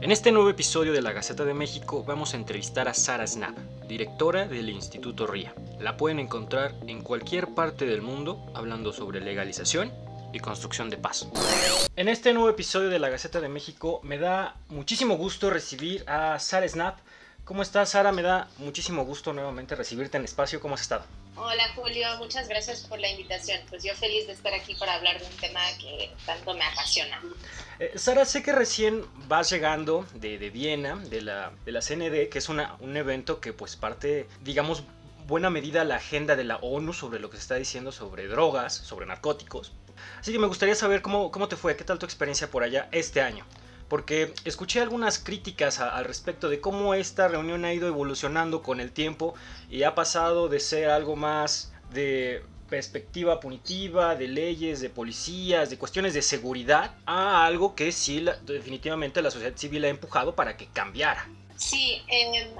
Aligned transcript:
En 0.00 0.10
este 0.10 0.32
nuevo 0.32 0.50
episodio 0.50 0.92
de 0.92 1.00
la 1.00 1.12
Gaceta 1.12 1.44
de 1.44 1.54
México 1.54 2.02
vamos 2.02 2.34
a 2.34 2.36
entrevistar 2.38 2.88
a 2.88 2.94
Sara 2.94 3.24
Snap, 3.24 3.56
directora 3.86 4.48
del 4.48 4.68
Instituto 4.68 5.26
RIA. 5.28 5.54
La 5.78 5.96
pueden 5.96 6.18
encontrar 6.18 6.74
en 6.88 7.02
cualquier 7.02 7.54
parte 7.54 7.86
del 7.86 8.02
mundo 8.02 8.44
hablando 8.52 8.92
sobre 8.92 9.20
legalización 9.20 9.92
y 10.32 10.40
construcción 10.40 10.90
de 10.90 10.96
paz. 10.96 11.28
En 11.94 12.08
este 12.08 12.32
nuevo 12.32 12.48
episodio 12.48 12.88
de 12.88 12.98
la 12.98 13.10
Gaceta 13.10 13.40
de 13.40 13.48
México 13.48 14.00
me 14.02 14.18
da 14.18 14.56
muchísimo 14.68 15.16
gusto 15.16 15.50
recibir 15.50 16.02
a 16.08 16.40
Sara 16.40 16.68
Snap. 16.68 16.98
¿Cómo 17.48 17.62
estás, 17.62 17.88
Sara? 17.88 18.12
Me 18.12 18.20
da 18.20 18.46
muchísimo 18.58 19.06
gusto 19.06 19.32
nuevamente 19.32 19.74
recibirte 19.74 20.18
en 20.18 20.20
el 20.20 20.26
espacio. 20.26 20.60
¿Cómo 20.60 20.74
has 20.74 20.82
estado? 20.82 21.06
Hola 21.34 21.66
Julio, 21.74 22.06
muchas 22.18 22.46
gracias 22.46 22.82
por 22.82 22.98
la 22.98 23.08
invitación. 23.08 23.58
Pues 23.70 23.82
yo 23.82 23.94
feliz 23.94 24.26
de 24.26 24.34
estar 24.34 24.52
aquí 24.52 24.74
para 24.74 24.92
hablar 24.92 25.18
de 25.18 25.24
un 25.24 25.32
tema 25.38 25.60
que 25.80 26.10
tanto 26.26 26.52
me 26.52 26.62
apasiona. 26.62 27.22
Eh, 27.78 27.92
Sara, 27.96 28.26
sé 28.26 28.42
que 28.42 28.52
recién 28.52 29.02
vas 29.28 29.48
llegando 29.48 30.04
de, 30.12 30.36
de 30.36 30.50
Viena, 30.50 30.96
de 30.96 31.22
la, 31.22 31.50
de 31.64 31.72
la 31.72 31.80
CND, 31.80 32.28
que 32.28 32.36
es 32.36 32.50
una, 32.50 32.76
un 32.80 32.94
evento 32.98 33.40
que 33.40 33.54
pues 33.54 33.76
parte, 33.76 34.28
digamos, 34.42 34.82
buena 35.26 35.48
medida 35.48 35.84
la 35.84 35.96
agenda 35.96 36.36
de 36.36 36.44
la 36.44 36.56
ONU 36.56 36.92
sobre 36.92 37.18
lo 37.18 37.30
que 37.30 37.38
se 37.38 37.44
está 37.44 37.54
diciendo 37.54 37.92
sobre 37.92 38.28
drogas, 38.28 38.74
sobre 38.74 39.06
narcóticos. 39.06 39.72
Así 40.20 40.32
que 40.32 40.38
me 40.38 40.48
gustaría 40.48 40.74
saber 40.74 41.00
cómo, 41.00 41.30
cómo 41.30 41.48
te 41.48 41.56
fue, 41.56 41.78
qué 41.78 41.84
tal 41.84 41.98
tu 41.98 42.04
experiencia 42.04 42.50
por 42.50 42.62
allá 42.62 42.90
este 42.92 43.22
año. 43.22 43.46
Porque 43.88 44.34
escuché 44.44 44.80
algunas 44.80 45.18
críticas 45.18 45.80
a, 45.80 45.96
al 45.96 46.04
respecto 46.04 46.48
de 46.48 46.60
cómo 46.60 46.94
esta 46.94 47.28
reunión 47.28 47.64
ha 47.64 47.72
ido 47.72 47.88
evolucionando 47.88 48.62
con 48.62 48.80
el 48.80 48.92
tiempo 48.92 49.34
y 49.70 49.82
ha 49.84 49.94
pasado 49.94 50.48
de 50.48 50.60
ser 50.60 50.90
algo 50.90 51.16
más 51.16 51.72
de 51.90 52.42
perspectiva 52.68 53.40
punitiva, 53.40 54.14
de 54.14 54.28
leyes, 54.28 54.80
de 54.80 54.90
policías, 54.90 55.70
de 55.70 55.78
cuestiones 55.78 56.14
de 56.14 56.22
seguridad, 56.22 56.94
a 57.06 57.44
algo 57.44 57.74
que 57.74 57.90
sí, 57.92 58.20
la, 58.20 58.34
definitivamente 58.36 59.22
la 59.22 59.30
sociedad 59.30 59.56
civil 59.56 59.84
ha 59.84 59.88
empujado 59.88 60.34
para 60.34 60.56
que 60.56 60.66
cambiara. 60.66 61.28
Sí, 61.56 62.02
eh, 62.08 62.50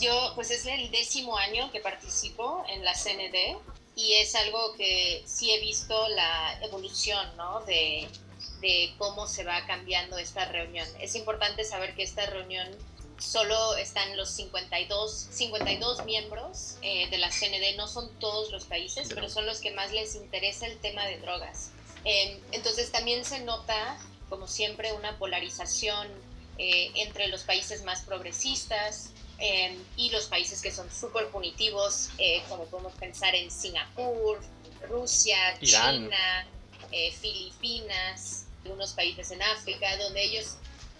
yo 0.00 0.32
pues 0.34 0.50
es 0.50 0.66
el 0.66 0.90
décimo 0.90 1.36
año 1.36 1.70
que 1.70 1.80
participo 1.80 2.64
en 2.68 2.84
la 2.84 2.94
CND 2.94 3.58
y 3.94 4.14
es 4.14 4.34
algo 4.34 4.74
que 4.76 5.22
sí 5.26 5.52
he 5.52 5.60
visto 5.60 5.94
la 6.08 6.58
evolución, 6.62 7.26
¿no? 7.36 7.60
De, 7.60 8.08
de 8.62 8.94
cómo 8.96 9.28
se 9.28 9.44
va 9.44 9.66
cambiando 9.66 10.16
esta 10.16 10.46
reunión. 10.46 10.88
Es 11.00 11.14
importante 11.14 11.64
saber 11.64 11.94
que 11.94 12.02
esta 12.02 12.24
reunión 12.26 12.66
solo 13.18 13.76
están 13.76 14.16
los 14.16 14.30
52, 14.30 15.28
52 15.30 16.04
miembros 16.06 16.76
eh, 16.80 17.08
de 17.10 17.18
la 17.18 17.28
CND, 17.28 17.76
no 17.76 17.86
son 17.86 18.10
todos 18.18 18.50
los 18.50 18.64
países, 18.64 19.08
pero 19.14 19.28
son 19.28 19.44
los 19.44 19.60
que 19.60 19.70
más 19.72 19.92
les 19.92 20.14
interesa 20.14 20.66
el 20.66 20.78
tema 20.78 21.04
de 21.06 21.18
drogas. 21.18 21.72
Eh, 22.04 22.40
entonces 22.52 22.90
también 22.90 23.24
se 23.24 23.40
nota, 23.40 23.98
como 24.28 24.48
siempre, 24.48 24.92
una 24.92 25.18
polarización 25.18 26.08
eh, 26.58 26.90
entre 26.96 27.28
los 27.28 27.42
países 27.42 27.84
más 27.84 28.02
progresistas 28.02 29.10
eh, 29.38 29.76
y 29.96 30.10
los 30.10 30.26
países 30.26 30.60
que 30.62 30.70
son 30.70 30.90
súper 30.90 31.28
punitivos, 31.28 32.10
como 32.48 32.64
podemos 32.66 32.92
pensar 32.94 33.34
en 33.34 33.50
Singapur, 33.50 34.40
Rusia, 34.88 35.36
Irán. 35.60 36.04
China, 36.04 36.46
Filipinas, 37.20 38.41
algunos 38.64 38.92
países 38.92 39.30
en 39.30 39.42
África, 39.42 39.96
donde 39.98 40.22
ellos 40.22 40.56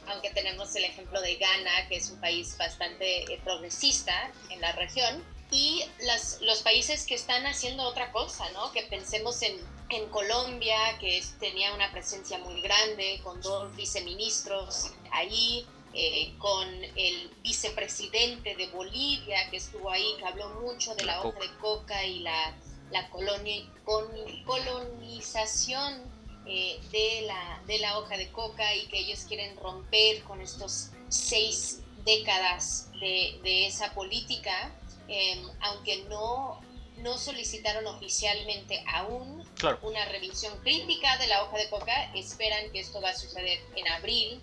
aunque 0.09 0.31
tenemos 0.31 0.75
el 0.75 0.85
ejemplo 0.85 1.21
de 1.21 1.37
Ghana, 1.37 1.89
que 1.89 1.97
es 1.97 2.11
un 2.11 2.21
país 2.21 2.57
bastante 2.59 3.33
eh, 3.33 3.41
progresista 3.45 4.33
en 4.51 4.61
la 4.61 4.73
región, 4.73 5.25
y 5.51 5.85
las, 6.01 6.41
los 6.41 6.63
países 6.63 7.07
que 7.07 7.15
están 7.15 7.47
haciendo 7.47 7.85
otra 7.85 8.11
cosa, 8.11 8.51
¿no? 8.53 8.73
Que 8.73 8.83
pensemos 8.85 9.43
en, 9.43 9.57
en 9.91 10.09
Colombia, 10.09 10.77
que 10.99 11.19
es, 11.19 11.39
tenía 11.39 11.75
una 11.75 11.93
presencia 11.93 12.39
muy 12.39 12.61
grande, 12.63 13.21
con 13.23 13.41
dos 13.43 13.75
viceministros 13.77 14.91
ahí, 15.11 15.67
eh, 15.93 16.33
con 16.39 16.67
el 16.97 17.31
vicepresidente 17.43 18.57
de 18.57 18.69
Bolivia, 18.69 19.51
que 19.51 19.59
estuvo 19.59 19.91
ahí, 19.91 20.15
que 20.19 20.25
habló 20.25 20.48
mucho 20.61 20.95
de 20.95 21.05
la, 21.05 21.17
La 21.17 21.23
hoja 21.23 21.39
de 21.39 21.55
coca 21.59 22.03
y 22.07 22.20
la, 22.20 22.57
la 22.91 23.11
colonia, 23.11 23.63
con, 23.85 24.07
colonización 24.47 26.03
eh, 26.47 26.80
de, 26.91 27.23
la, 27.27 27.61
de 27.67 27.79
la 27.79 27.98
hoja 27.98 28.17
de 28.17 28.30
coca 28.33 28.75
y 28.75 28.86
que 28.86 28.98
ellos 28.98 29.20
quieren 29.29 29.57
romper 29.57 30.23
con 30.25 30.41
estos 30.41 30.89
seis 31.08 31.80
décadas 32.05 32.89
de, 33.01 33.39
de 33.42 33.67
esa 33.67 33.95
política, 33.95 34.73
eh, 35.08 35.41
aunque 35.61 36.05
no, 36.08 36.61
no 36.98 37.17
solicitaron 37.19 37.86
oficialmente 37.86 38.83
aún 38.92 39.42
Claro. 39.58 39.79
una 39.83 40.05
revisión 40.07 40.58
crítica 40.63 41.17
de 41.19 41.29
la 41.29 41.45
hoja 41.45 41.57
de 41.58 41.70
coca, 41.70 42.11
esperan 42.14 42.70
que 42.73 42.80
esto 42.80 43.01
va 43.01 43.11
a 43.11 43.14
suceder 43.17 43.61
en 43.77 43.86
abril. 43.89 44.41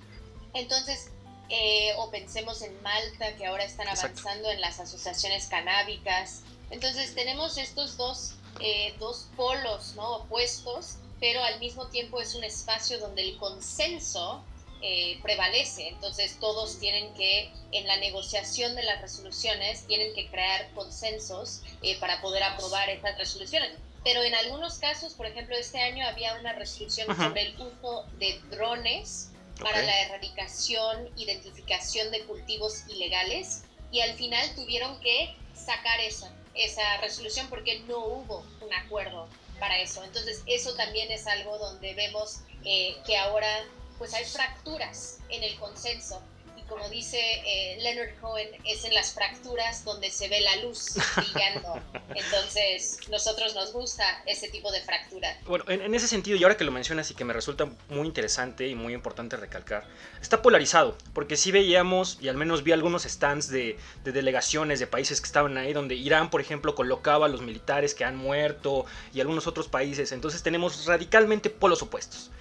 Entonces, 0.54 1.12
eh, 1.50 1.94
o 1.98 2.10
pensemos 2.10 2.62
en 2.62 2.81
Malta, 2.81 3.36
que 3.36 3.46
ahora 3.46 3.66
están 3.66 3.88
Exacto. 3.90 4.22
avanzando 4.22 4.50
en 4.52 4.62
las 4.62 4.80
asociaciones 4.80 5.48
canábicas. 5.48 6.44
Entonces, 6.70 7.14
tenemos 7.16 7.58
estos 7.58 7.98
dos, 7.98 8.36
eh, 8.62 8.94
dos 9.00 9.28
polos 9.36 9.96
¿no? 9.96 10.18
opuestos 10.18 10.96
pero 11.19 11.44
al 11.44 11.59
mismo 11.59 11.88
tiempo 11.88 12.22
es 12.22 12.35
un 12.35 12.44
espacio 12.44 13.00
donde 13.00 13.24
el 13.24 13.38
consenso 13.38 14.44
eh, 14.81 15.19
prevalece. 15.22 15.90
Entonces 15.90 16.38
todos 16.40 16.80
tienen 16.80 17.13
que, 17.13 17.52
en 17.72 17.88
la 17.88 17.97
negociación 17.97 18.75
de 18.75 18.84
las 18.84 19.02
resoluciones, 19.02 19.85
tienen 19.88 20.13
que 20.13 20.28
crear 20.30 20.72
consensos 20.72 21.62
eh, 21.81 22.00
para 22.00 22.22
poder 22.22 22.44
aprobar 22.44 22.90
estas 22.90 23.18
resoluciones. 23.18 23.72
Pero 24.03 24.24
en 24.24 24.34
algunos 24.34 24.78
casos, 24.78 25.13
por 25.13 25.25
ejemplo, 25.25 25.57
este 25.57 25.81
año 25.81 26.07
había 26.07 26.35
una 26.35 26.53
resolución 26.53 27.12
Ajá. 27.12 27.28
sobre 27.28 27.41
el 27.41 27.62
uso 27.62 28.06
de 28.18 28.40
drones 28.50 29.31
para 29.59 29.81
la 29.81 30.01
erradicación, 30.03 31.09
identificación 31.18 32.09
de 32.12 32.24
cultivos 32.24 32.84
ilegales 32.88 33.63
y 33.91 34.00
al 34.00 34.13
final 34.13 34.56
tuvieron 34.56 34.97
que 35.01 35.36
sacar 35.53 36.00
esa, 36.00 36.31
esa 36.56 36.97
resolución 37.01 37.47
porque 37.50 37.80
no 37.80 37.97
hubo 37.97 38.46
un 38.62 38.74
acuerdo 38.74 39.28
para 39.59 39.80
eso. 39.80 40.03
Entonces 40.03 40.42
eso 40.46 40.75
también 40.75 41.12
es 41.12 41.28
algo 41.28 41.58
donde 41.58 41.94
vemos 41.94 42.40
eh, 42.66 42.96
que 43.06 43.18
ahora 43.18 43.66
pues 43.97 44.14
hay 44.14 44.25
fracturas 44.25 45.20
en 45.30 45.44
el 45.44 45.58
consenso 45.59 46.22
como 46.69 46.88
dice 46.90 47.19
eh, 47.19 47.78
Leonard 47.81 48.18
Cohen 48.22 48.47
es 48.66 48.85
en 48.85 48.94
las 48.94 49.13
fracturas 49.13 49.84
donde 49.84 50.09
se 50.12 50.28
ve 50.30 50.41
la 50.41 50.56
luz 50.57 50.96
brillando. 51.16 51.81
Entonces 52.16 53.00
nosotros 53.09 53.56
nos 53.56 53.74
gusta 53.74 54.03
ese 54.25 54.50
tipo 54.50 54.72
de 54.72 54.81
fractura. 54.81 55.38
Bueno, 55.46 55.66
en, 55.68 55.81
en 55.81 55.96
ese 55.96 56.07
sentido, 56.07 56.38
y 56.38 56.44
ahora 56.44 56.56
que 56.56 56.63
lo 56.63 56.72
mencionas 56.72 57.12
y 57.12 57.16
que 57.16 57.25
me 57.25 57.34
resulta 57.34 57.68
muy 57.90 58.07
interesante 58.07 58.68
y 58.68 58.75
muy 58.75 58.94
importante 58.94 59.35
recalcar, 59.35 59.85
está 60.22 60.41
polarizado, 60.41 60.97
porque 61.13 61.35
sí 61.35 61.52
veíamos, 61.52 62.18
y 62.22 62.28
al 62.28 62.38
menos 62.38 62.63
vi 62.63 62.72
algunos 62.72 63.03
stands 63.03 63.50
de, 63.50 63.78
de 64.03 64.12
delegaciones 64.12 64.80
de 64.80 64.88
países 64.88 65.22
que 65.22 65.25
estaban 65.25 65.57
ahí, 65.57 65.74
donde 65.74 65.96
Irán, 65.96 66.30
por 66.30 66.41
ejemplo, 66.41 66.75
colocaba 66.75 67.25
a 67.25 67.30
los 67.30 67.41
militares 67.41 67.94
que 67.94 68.06
han 68.06 68.16
muerto 68.16 68.86
y 69.13 69.22
algunos 69.22 69.47
otros 69.47 69.68
países, 69.68 70.12
entonces 70.12 70.44
tenemos 70.44 70.86
radicalmente 70.86 71.50
polos 71.50 71.81
opuestos. 71.81 72.31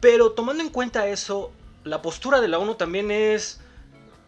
Pero 0.00 0.32
tomando 0.32 0.62
en 0.62 0.68
cuenta 0.68 1.08
eso, 1.08 1.52
la 1.86 2.02
postura 2.02 2.40
de 2.40 2.48
la 2.48 2.58
ONU 2.58 2.74
también 2.74 3.10
es, 3.10 3.60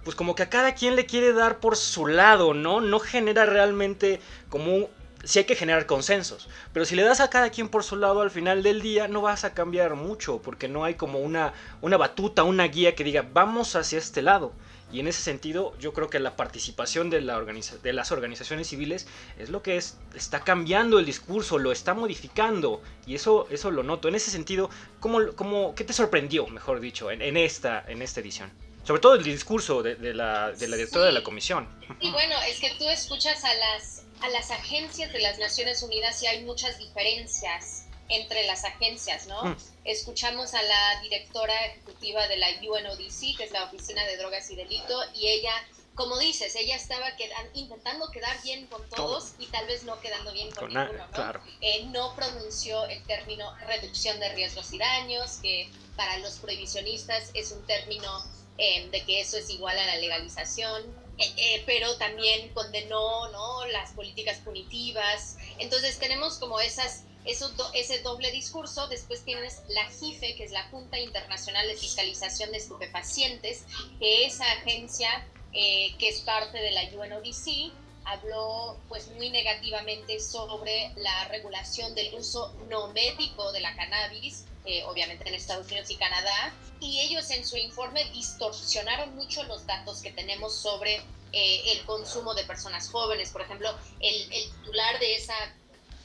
pues 0.04 0.16
como 0.16 0.34
que 0.34 0.44
a 0.44 0.48
cada 0.48 0.74
quien 0.74 0.96
le 0.96 1.06
quiere 1.06 1.32
dar 1.32 1.58
por 1.58 1.76
su 1.76 2.06
lado, 2.06 2.54
¿no? 2.54 2.80
No 2.80 3.00
genera 3.00 3.44
realmente 3.46 4.20
como 4.48 4.74
un... 4.74 4.86
Sí 5.24 5.40
hay 5.40 5.46
que 5.46 5.56
generar 5.56 5.86
consensos, 5.86 6.48
pero 6.72 6.86
si 6.86 6.94
le 6.94 7.02
das 7.02 7.18
a 7.18 7.28
cada 7.28 7.50
quien 7.50 7.68
por 7.68 7.82
su 7.82 7.96
lado 7.96 8.20
al 8.20 8.30
final 8.30 8.62
del 8.62 8.80
día 8.80 9.08
no 9.08 9.20
vas 9.20 9.42
a 9.42 9.52
cambiar 9.52 9.96
mucho, 9.96 10.40
porque 10.40 10.68
no 10.68 10.84
hay 10.84 10.94
como 10.94 11.18
una, 11.18 11.52
una 11.82 11.96
batuta, 11.96 12.44
una 12.44 12.68
guía 12.68 12.94
que 12.94 13.02
diga 13.02 13.26
vamos 13.32 13.74
hacia 13.74 13.98
este 13.98 14.22
lado. 14.22 14.52
Y 14.90 15.00
en 15.00 15.08
ese 15.08 15.20
sentido 15.22 15.76
yo 15.78 15.92
creo 15.92 16.08
que 16.08 16.18
la 16.18 16.34
participación 16.36 17.10
de, 17.10 17.20
la 17.20 17.36
organiza- 17.36 17.78
de 17.82 17.92
las 17.92 18.10
organizaciones 18.10 18.68
civiles 18.68 19.06
es 19.38 19.50
lo 19.50 19.62
que 19.62 19.76
es, 19.76 19.98
está 20.14 20.40
cambiando 20.40 20.98
el 20.98 21.04
discurso, 21.04 21.58
lo 21.58 21.72
está 21.72 21.94
modificando. 21.94 22.82
Y 23.06 23.14
eso, 23.14 23.46
eso 23.50 23.70
lo 23.70 23.82
noto. 23.82 24.08
En 24.08 24.14
ese 24.14 24.30
sentido, 24.30 24.70
¿cómo, 25.00 25.18
cómo, 25.36 25.74
¿qué 25.74 25.84
te 25.84 25.92
sorprendió, 25.92 26.46
mejor 26.46 26.80
dicho, 26.80 27.10
en, 27.10 27.20
en 27.20 27.36
esta, 27.36 27.84
en 27.86 28.00
esta 28.00 28.20
edición? 28.20 28.50
Sobre 28.84 29.02
todo 29.02 29.14
el 29.16 29.24
discurso 29.24 29.82
de, 29.82 29.96
de 29.96 30.14
la, 30.14 30.52
de 30.52 30.66
la 30.66 30.76
directora 30.76 31.04
de 31.04 31.12
la 31.12 31.22
comisión. 31.22 31.68
Y 32.00 32.10
bueno, 32.10 32.34
es 32.48 32.58
que 32.58 32.70
tú 32.78 32.88
escuchas 32.88 33.44
a 33.44 33.52
las, 33.52 34.04
a 34.22 34.28
las 34.30 34.50
agencias 34.50 35.12
de 35.12 35.20
las 35.20 35.38
Naciones 35.38 35.82
Unidas 35.82 36.22
y 36.22 36.26
hay 36.26 36.44
muchas 36.44 36.78
diferencias 36.78 37.87
entre 38.08 38.46
las 38.46 38.64
agencias, 38.64 39.26
¿no? 39.26 39.42
Mm. 39.44 39.56
Escuchamos 39.84 40.54
a 40.54 40.62
la 40.62 41.00
directora 41.02 41.66
ejecutiva 41.66 42.26
de 42.28 42.36
la 42.38 42.48
UNODC, 42.62 43.36
que 43.36 43.44
es 43.44 43.50
la 43.52 43.64
Oficina 43.64 44.04
de 44.06 44.16
Drogas 44.16 44.50
y 44.50 44.56
Delito, 44.56 44.98
y 45.14 45.28
ella, 45.28 45.52
como 45.94 46.18
dices, 46.18 46.54
ella 46.54 46.76
estaba 46.76 47.16
quedan- 47.16 47.50
intentando 47.54 48.10
quedar 48.10 48.40
bien 48.42 48.66
con 48.68 48.86
todos 48.90 49.32
y 49.38 49.46
tal 49.46 49.66
vez 49.66 49.82
no 49.84 50.00
quedando 50.00 50.32
bien 50.32 50.50
con, 50.52 50.72
Con 50.72 50.74
ninguno, 50.74 51.06
¿no? 51.06 51.10
claro. 51.12 51.42
Eh, 51.60 51.84
no 51.86 52.14
pronunció 52.14 52.84
el 52.86 53.02
término 53.04 53.54
reducción 53.66 54.18
de 54.20 54.28
riesgos 54.30 54.72
y 54.72 54.78
daños, 54.78 55.38
que 55.42 55.70
para 55.96 56.16
los 56.18 56.36
prohibicionistas 56.38 57.30
es 57.34 57.50
un 57.52 57.66
término 57.66 58.24
eh, 58.60 58.88
de 58.90 59.04
que 59.04 59.20
eso 59.20 59.36
es 59.36 59.50
igual 59.50 59.78
a 59.78 59.86
la 59.86 59.96
legalización, 59.96 60.82
eh, 61.18 61.32
eh, 61.36 61.62
pero 61.66 61.96
también 61.96 62.52
condenó 62.54 63.28
¿no? 63.30 63.66
las 63.66 63.92
políticas 63.92 64.38
punitivas. 64.38 65.36
Entonces 65.58 65.98
tenemos 65.98 66.38
como 66.38 66.58
esas, 66.60 67.02
ese 67.28 67.98
doble 68.00 68.30
discurso, 68.30 68.88
después 68.88 69.24
tienes 69.24 69.62
la 69.68 69.84
JIFE, 69.90 70.34
que 70.36 70.44
es 70.44 70.50
la 70.50 70.64
Junta 70.68 70.98
Internacional 70.98 71.66
de 71.68 71.76
Fiscalización 71.76 72.50
de 72.52 72.58
Estupefacientes, 72.58 73.64
que 73.98 74.26
esa 74.26 74.50
agencia 74.52 75.26
eh, 75.52 75.94
que 75.98 76.08
es 76.08 76.20
parte 76.20 76.58
de 76.58 76.70
la 76.72 76.82
UNODC, 76.82 77.72
habló 78.04 78.78
pues 78.88 79.08
muy 79.12 79.30
negativamente 79.30 80.20
sobre 80.20 80.92
la 80.96 81.28
regulación 81.28 81.94
del 81.94 82.14
uso 82.14 82.54
no 82.68 82.88
médico 82.88 83.52
de 83.52 83.60
la 83.60 83.74
cannabis, 83.76 84.44
eh, 84.64 84.84
obviamente 84.84 85.28
en 85.28 85.34
Estados 85.34 85.66
Unidos 85.66 85.90
y 85.90 85.96
Canadá, 85.96 86.54
y 86.80 87.00
ellos 87.00 87.30
en 87.30 87.46
su 87.46 87.56
informe 87.56 88.04
distorsionaron 88.12 89.14
mucho 89.14 89.42
los 89.44 89.66
datos 89.66 90.00
que 90.00 90.12
tenemos 90.12 90.54
sobre 90.54 90.96
eh, 91.32 91.72
el 91.72 91.84
consumo 91.84 92.34
de 92.34 92.44
personas 92.44 92.88
jóvenes. 92.88 93.30
Por 93.30 93.42
ejemplo, 93.42 93.74
el, 94.00 94.32
el 94.32 94.50
titular 94.50 94.98
de, 94.98 95.14
esa, 95.14 95.34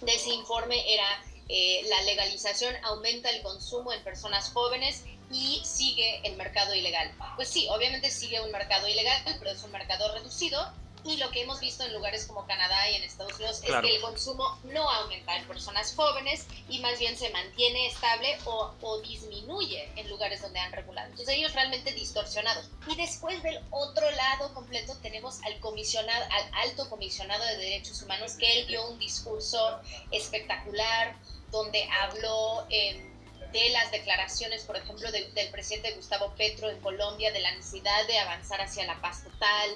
de 0.05 0.15
ese 0.15 0.29
informe 0.31 0.93
era 0.93 1.23
eh, 1.49 1.81
la 1.89 2.01
legalización 2.03 2.73
aumenta 2.83 3.29
el 3.29 3.41
consumo 3.41 3.91
en 3.91 4.03
personas 4.03 4.49
jóvenes 4.51 5.03
y 5.31 5.61
sigue 5.65 6.21
el 6.23 6.35
mercado 6.35 6.73
ilegal. 6.73 7.11
Pues 7.35 7.49
sí, 7.49 7.67
obviamente 7.69 8.11
sigue 8.11 8.41
un 8.41 8.51
mercado 8.51 8.87
ilegal, 8.87 9.21
pero 9.39 9.51
es 9.51 9.63
un 9.63 9.71
mercado 9.71 10.13
reducido 10.13 10.71
y 11.05 11.17
lo 11.17 11.29
que 11.31 11.41
hemos 11.41 11.59
visto 11.59 11.83
en 11.83 11.93
lugares 11.93 12.25
como 12.25 12.45
Canadá 12.45 12.89
y 12.89 12.95
en 12.95 13.03
Estados 13.03 13.33
Unidos 13.35 13.61
es 13.63 13.75
que 13.81 13.95
el 13.95 14.01
consumo 14.01 14.59
no 14.63 14.89
aumenta 14.89 15.35
en 15.35 15.45
personas 15.47 15.93
jóvenes 15.95 16.45
y 16.69 16.79
más 16.79 16.97
bien 16.99 17.17
se 17.17 17.29
mantiene 17.31 17.87
estable 17.87 18.37
o, 18.45 18.73
o, 18.81 19.01
disminuye 19.01 19.91
en 19.95 20.09
lugares 20.09 20.41
donde 20.41 20.59
han 20.59 20.71
regulado. 20.71 21.09
Entonces 21.09 21.35
ellos 21.35 21.53
realmente 21.53 21.91
distorsionados. 21.91 22.69
Y 22.87 22.95
después 22.95 23.41
del 23.43 23.59
otro 23.71 24.09
lado 24.11 24.53
completo 24.53 24.95
tenemos 25.01 25.41
al 25.43 25.59
comisionado, 25.59 26.25
al 26.31 26.69
alto 26.69 26.89
comisionado 26.89 27.43
de 27.45 27.57
derechos 27.57 28.01
humanos 28.01 28.33
que 28.33 28.61
él 28.61 28.67
dio 28.67 28.87
un 28.89 28.99
discurso 28.99 29.79
espectacular 30.11 31.15
donde 31.51 31.87
habló... 32.01 32.65
Eh, 32.69 33.09
de 33.51 33.69
las 33.69 33.91
declaraciones, 33.91 34.63
por 34.63 34.75
ejemplo, 34.77 35.11
del 35.11 35.51
presidente 35.51 35.91
Gustavo 35.91 36.33
Petro 36.35 36.71
en 36.71 36.79
Colombia, 36.81 37.31
de 37.31 37.39
la 37.39 37.51
necesidad 37.51 38.07
de 38.07 38.17
avanzar 38.17 38.59
hacia 38.61 38.83
la 38.87 38.99
paz 38.99 39.23
total, 39.23 39.69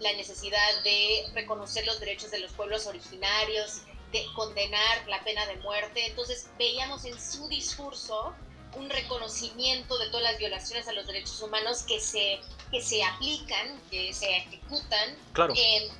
la 0.00 0.12
necesidad 0.14 0.82
de 0.82 1.26
reconocer 1.34 1.86
los 1.86 2.00
derechos 2.00 2.30
de 2.30 2.40
los 2.40 2.52
pueblos 2.52 2.86
originarios, 2.86 3.82
de 4.12 4.24
condenar 4.34 5.08
la 5.08 5.22
pena 5.24 5.46
de 5.46 5.56
muerte. 5.56 6.06
Entonces 6.06 6.48
veíamos 6.58 7.04
en 7.04 7.20
su 7.20 7.48
discurso 7.48 8.34
un 8.76 8.90
reconocimiento 8.90 9.98
de 9.98 10.08
todas 10.08 10.22
las 10.24 10.38
violaciones 10.38 10.88
a 10.88 10.92
los 10.92 11.06
derechos 11.06 11.40
humanos 11.42 11.82
que 11.82 12.00
se, 12.00 12.40
que 12.70 12.82
se 12.82 13.02
aplican, 13.04 13.80
que 13.90 14.12
se 14.12 14.36
ejecutan 14.36 15.16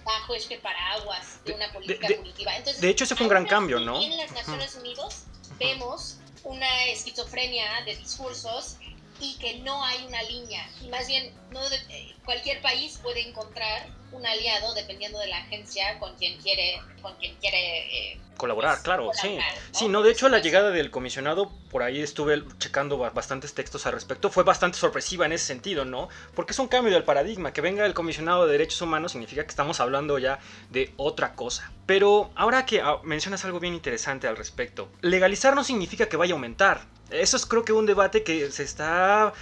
bajo 0.05 0.35
este 0.35 0.59
paraguas 0.59 1.45
de 1.45 1.53
una 1.53 1.73
política 1.73 2.09
punitiva. 2.17 2.57
Entonces, 2.57 2.81
de 2.81 2.89
hecho, 2.89 3.05
ese 3.05 3.15
fue 3.15 3.27
un 3.27 3.31
gran 3.31 3.47
cambio, 3.47 3.79
¿no? 3.79 4.01
En 4.01 4.17
las 4.17 4.33
Naciones 4.33 4.75
Unidas 4.75 5.27
vemos 5.59 6.19
una 6.43 6.85
esquizofrenia 6.87 7.83
de 7.85 7.97
discursos 7.97 8.77
y 9.21 9.37
que 9.39 9.59
no 9.61 9.85
hay 9.85 10.05
una 10.07 10.23
línea. 10.23 10.69
Y 10.81 10.89
más 10.89 11.07
bien, 11.07 11.33
no 11.51 11.61
eh, 11.63 12.15
cualquier 12.25 12.61
país 12.61 12.99
puede 13.03 13.29
encontrar 13.29 13.89
un 14.13 14.25
aliado 14.27 14.75
dependiendo 14.75 15.19
de 15.19 15.27
la 15.27 15.39
agencia 15.39 15.99
con 15.99 16.15
quien 16.17 16.41
quiere, 16.41 16.81
con 17.03 17.15
quien 17.17 17.35
quiere 17.37 18.13
eh, 18.13 18.21
colaborar, 18.37 18.83
claro, 18.83 19.11
sí. 19.13 19.39
Sí, 19.73 19.89
no, 19.89 20.03
de 20.03 20.13
hecho 20.13 20.29
la 20.29 20.39
llegada 20.39 20.71
del 20.71 20.91
comisionado, 20.91 21.53
por 21.71 21.83
ahí 21.83 22.01
estuve 22.01 22.45
checando 22.59 22.99
bastantes 22.99 23.55
textos 23.55 23.87
al 23.87 23.93
respecto, 23.93 24.31
fue 24.31 24.45
bastante 24.45 24.79
sorpresiva 24.79 25.27
en 25.27 25.33
ese 25.33 25.47
sentido, 25.47 25.85
¿no? 25.85 26.09
Porque 26.35 26.53
es 26.53 26.59
un 26.59 26.69
cambio 26.69 26.93
del 26.93 27.05
paradigma, 27.05 27.53
que 27.53 27.61
venga 27.61 27.85
el 27.87 27.95
comisionado 27.95 28.47
de 28.47 28.53
derechos 28.53 28.81
humanos 28.83 29.13
significa 29.13 29.43
que 29.43 29.51
estamos 29.51 29.81
hablando 29.81 30.19
ya 30.19 30.39
de 30.71 30.93
otra 30.97 31.35
cosa. 31.35 31.73
Pero 31.87 32.31
ahora 32.35 32.65
que 32.67 32.81
ah, 32.81 32.99
mencionas 33.03 33.45
algo 33.45 33.61
bien 33.61 33.75
interesante 33.75 34.27
al 34.27 34.37
respecto, 34.37 34.91
legalizar 35.01 35.55
no 35.55 35.65
significa 35.65 36.09
que 36.09 36.17
vaya 36.17 36.35
a 36.35 36.37
aumentar. 36.37 36.87
Eso 37.11 37.37
es 37.37 37.47
creo 37.47 37.65
que 37.65 37.73
un 37.73 37.87
debate 37.87 38.23
que 38.23 38.51
se 38.51 38.63
está 38.63 39.33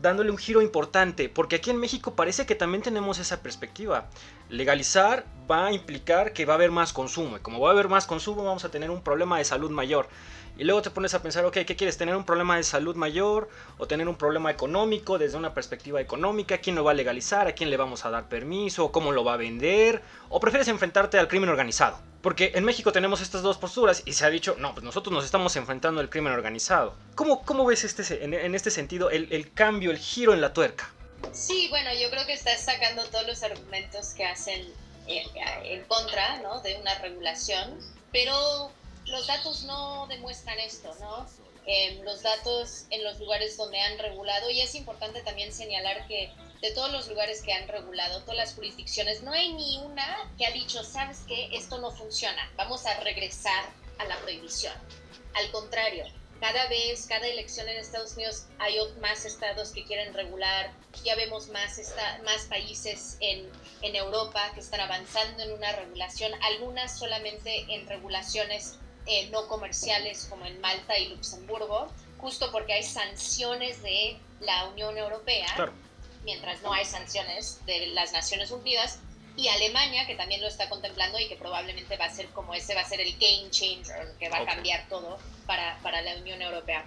dándole 0.00 0.30
un 0.30 0.38
giro 0.38 0.62
importante, 0.62 1.28
porque 1.28 1.56
aquí 1.56 1.70
en 1.70 1.76
México 1.76 2.14
parece 2.14 2.46
que 2.46 2.54
también 2.54 2.82
tenemos 2.82 3.18
esa 3.18 3.42
perspectiva. 3.42 4.08
Legalizar 4.48 5.26
va 5.50 5.66
a 5.66 5.72
implicar 5.72 6.32
que 6.32 6.46
va 6.46 6.54
a 6.54 6.56
haber 6.56 6.70
más 6.70 6.92
consumo, 6.92 7.36
y 7.36 7.40
como 7.40 7.60
va 7.60 7.68
a 7.68 7.72
haber 7.72 7.88
más 7.88 8.06
consumo 8.06 8.44
vamos 8.44 8.64
a 8.64 8.70
tener 8.70 8.90
un 8.90 9.02
problema 9.02 9.38
de 9.38 9.44
salud 9.44 9.70
mayor. 9.70 10.08
Y 10.58 10.64
luego 10.64 10.82
te 10.82 10.90
pones 10.90 11.14
a 11.14 11.22
pensar, 11.22 11.44
ok, 11.46 11.58
¿qué 11.66 11.76
quieres? 11.76 11.96
¿Tener 11.96 12.14
un 12.14 12.24
problema 12.24 12.56
de 12.56 12.62
salud 12.62 12.94
mayor 12.94 13.48
o 13.78 13.86
tener 13.86 14.06
un 14.06 14.16
problema 14.16 14.50
económico 14.50 15.18
desde 15.18 15.38
una 15.38 15.54
perspectiva 15.54 16.00
económica? 16.00 16.58
¿Quién 16.58 16.76
lo 16.76 16.84
va 16.84 16.90
a 16.90 16.94
legalizar? 16.94 17.46
¿A 17.46 17.52
quién 17.52 17.70
le 17.70 17.78
vamos 17.78 18.04
a 18.04 18.10
dar 18.10 18.28
permiso? 18.28 18.92
¿Cómo 18.92 19.12
lo 19.12 19.24
va 19.24 19.34
a 19.34 19.38
vender? 19.38 20.02
¿O 20.28 20.40
prefieres 20.40 20.68
enfrentarte 20.68 21.18
al 21.18 21.28
crimen 21.28 21.48
organizado? 21.48 21.98
Porque 22.20 22.52
en 22.54 22.64
México 22.64 22.92
tenemos 22.92 23.20
estas 23.22 23.42
dos 23.42 23.56
posturas 23.56 24.02
y 24.04 24.12
se 24.12 24.26
ha 24.26 24.30
dicho, 24.30 24.54
no, 24.58 24.74
pues 24.74 24.84
nosotros 24.84 25.12
nos 25.12 25.24
estamos 25.24 25.56
enfrentando 25.56 26.00
al 26.00 26.10
crimen 26.10 26.32
organizado. 26.32 26.94
¿Cómo, 27.14 27.44
cómo 27.44 27.64
ves 27.64 27.84
este, 27.84 28.22
en, 28.22 28.54
este 28.54 28.70
sentido 28.70 29.10
el, 29.10 29.32
el 29.32 29.52
cambio, 29.52 29.90
el 29.90 29.98
giro 29.98 30.34
en 30.34 30.40
la 30.40 30.52
tuerca? 30.52 30.92
Sí, 31.32 31.68
bueno, 31.70 31.90
yo 32.00 32.10
creo 32.10 32.26
que 32.26 32.34
estás 32.34 32.60
sacando 32.62 33.02
todos 33.06 33.26
los 33.26 33.42
argumentos 33.42 34.10
que 34.10 34.26
hacen 34.26 34.66
en, 35.06 35.26
en 35.64 35.84
contra 35.84 36.40
¿no? 36.42 36.60
de 36.60 36.76
una 36.76 36.96
regulación, 36.98 37.78
pero 38.12 38.70
los 39.06 39.26
datos 39.26 39.64
no 39.64 40.06
demuestran 40.06 40.58
esto, 40.58 40.94
¿no? 41.00 41.26
Em, 41.64 42.02
los 42.02 42.22
datos 42.22 42.86
en 42.90 43.04
los 43.04 43.18
lugares 43.20 43.56
donde 43.56 43.80
han 43.80 43.98
regulado, 43.98 44.50
y 44.50 44.60
es 44.60 44.74
importante 44.74 45.22
también 45.22 45.52
señalar 45.52 46.06
que 46.08 46.32
de 46.60 46.72
todos 46.72 46.90
los 46.90 47.08
lugares 47.08 47.42
que 47.42 47.52
han 47.52 47.68
regulado, 47.68 48.20
todas 48.22 48.36
las 48.36 48.54
jurisdicciones, 48.54 49.22
no 49.22 49.32
hay 49.32 49.52
ni 49.52 49.78
una 49.78 50.32
que 50.36 50.46
ha 50.46 50.50
dicho, 50.50 50.82
sabes 50.82 51.20
que 51.28 51.54
esto 51.56 51.78
no 51.78 51.92
funciona, 51.92 52.50
vamos 52.56 52.84
a 52.86 52.98
regresar 53.00 53.64
a 53.98 54.04
la 54.06 54.18
prohibición. 54.20 54.74
Al 55.34 55.50
contrario, 55.52 56.04
cada 56.40 56.66
vez, 56.66 57.06
cada 57.06 57.28
elección 57.28 57.68
en 57.68 57.76
Estados 57.76 58.14
Unidos 58.14 58.46
hay 58.58 58.76
más 59.00 59.24
estados 59.24 59.70
que 59.70 59.84
quieren 59.84 60.12
regular, 60.12 60.72
ya 61.04 61.14
vemos 61.14 61.46
más, 61.48 61.80
más 62.24 62.46
países 62.46 63.18
en, 63.20 63.48
en 63.82 63.94
Europa 63.94 64.50
que 64.52 64.58
están 64.58 64.80
avanzando 64.80 65.44
en 65.44 65.52
una 65.52 65.70
regulación, 65.70 66.32
algunas 66.42 66.98
solamente 66.98 67.66
en 67.68 67.86
regulaciones 67.86 68.80
eh, 69.06 69.28
no 69.30 69.48
comerciales 69.48 70.26
como 70.30 70.46
en 70.46 70.60
Malta 70.60 70.98
y 70.98 71.08
Luxemburgo, 71.08 71.88
justo 72.18 72.50
porque 72.52 72.74
hay 72.74 72.82
sanciones 72.82 73.82
de 73.82 74.16
la 74.40 74.66
Unión 74.66 74.96
Europea, 74.96 75.72
mientras 76.24 76.62
no 76.62 76.72
hay 76.72 76.84
sanciones 76.84 77.64
de 77.66 77.88
las 77.88 78.12
Naciones 78.12 78.50
Unidas, 78.50 79.00
y 79.36 79.48
Alemania, 79.48 80.06
que 80.06 80.14
también 80.14 80.40
lo 80.40 80.48
está 80.48 80.68
contemplando 80.68 81.18
y 81.18 81.26
que 81.26 81.36
probablemente 81.36 81.96
va 81.96 82.04
a 82.04 82.10
ser 82.10 82.28
como 82.28 82.54
ese, 82.54 82.74
va 82.74 82.82
a 82.82 82.88
ser 82.88 83.00
el 83.00 83.12
game 83.12 83.50
changer, 83.50 84.14
que 84.18 84.28
va 84.28 84.38
a 84.38 84.44
cambiar 84.44 84.86
todo 84.88 85.18
para, 85.46 85.78
para 85.82 86.02
la 86.02 86.16
Unión 86.16 86.42
Europea. 86.42 86.84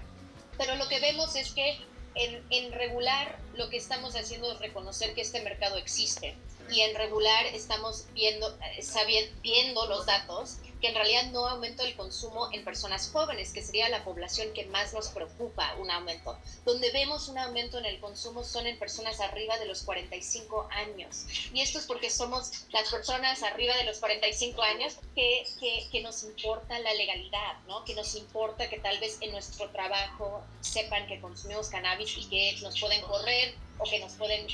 Pero 0.58 0.76
lo 0.76 0.88
que 0.88 1.00
vemos 1.00 1.36
es 1.36 1.52
que 1.52 1.80
en, 2.14 2.46
en, 2.50 2.72
regular 2.72 3.40
lo 3.56 3.70
que 3.70 3.78
estamos 3.78 4.16
haciendo 4.16 4.52
es 4.54 4.60
reconocer 4.60 5.14
que 5.16 5.22
este 5.22 5.42
mercado 5.42 5.78
existe 5.78 6.36
y 6.70 6.82
en 6.82 6.96
regular 6.96 7.46
estamos 7.48 8.06
viendo, 8.14 8.58
eh, 8.62 9.32
viendo 9.42 9.86
los 9.88 10.06
datos 10.06 10.58
que 10.86 10.90
en 10.90 10.96
realidad 10.96 11.32
no 11.32 11.48
aumenta 11.48 11.84
el 11.84 11.96
consumo 11.96 12.48
en 12.54 12.64
personas 12.64 13.10
jóvenes, 13.12 13.52
que 13.52 13.64
sería 13.64 13.90
la 13.90 14.04
población 14.04 14.54
que 14.54 14.68
más 14.68 14.94
nos 14.94 15.08
preocupa 15.08 15.74
un 15.80 15.90
aumento. 15.90 16.38
Donde 16.64 16.92
vemos 16.92 17.28
un 17.28 17.40
aumento 17.40 17.80
en 17.80 17.86
el 17.86 18.00
consumo 18.00 18.44
son 18.44 18.68
en 18.68 18.78
personas 18.78 19.20
arriba 19.20 19.58
de 19.58 19.66
los 19.66 19.82
45 19.82 20.68
años. 20.70 21.26
Y 21.52 21.62
esto 21.62 21.80
es 21.80 21.88
porque 21.88 22.12
somos 22.12 22.52
las 22.70 22.92
personas 22.92 23.42
arriba 23.42 23.76
de 23.78 23.86
los 23.86 23.98
45 23.98 24.62
años 24.62 24.98
que, 25.16 25.48
que, 25.60 25.88
que 25.92 26.02
nos 26.02 26.22
importa 26.22 26.78
la 26.78 26.94
legalidad, 26.94 27.58
¿no? 27.68 27.84
que 27.84 27.96
nos 27.96 28.14
importa 28.14 28.70
que 28.70 28.78
tal 28.78 29.00
vez 29.00 29.18
en 29.22 29.32
nuestro 29.32 29.72
trabajo 29.72 30.44
sepan 30.62 31.08
que 31.08 31.20
consumimos 31.20 31.70
cannabis 31.70 32.16
y 32.16 32.30
que 32.30 32.58
nos 32.62 32.80
pueden 32.80 33.02
correr 33.02 33.56
o 33.80 33.90
que 33.90 34.00
nos 34.00 34.14
pueden 34.14 34.46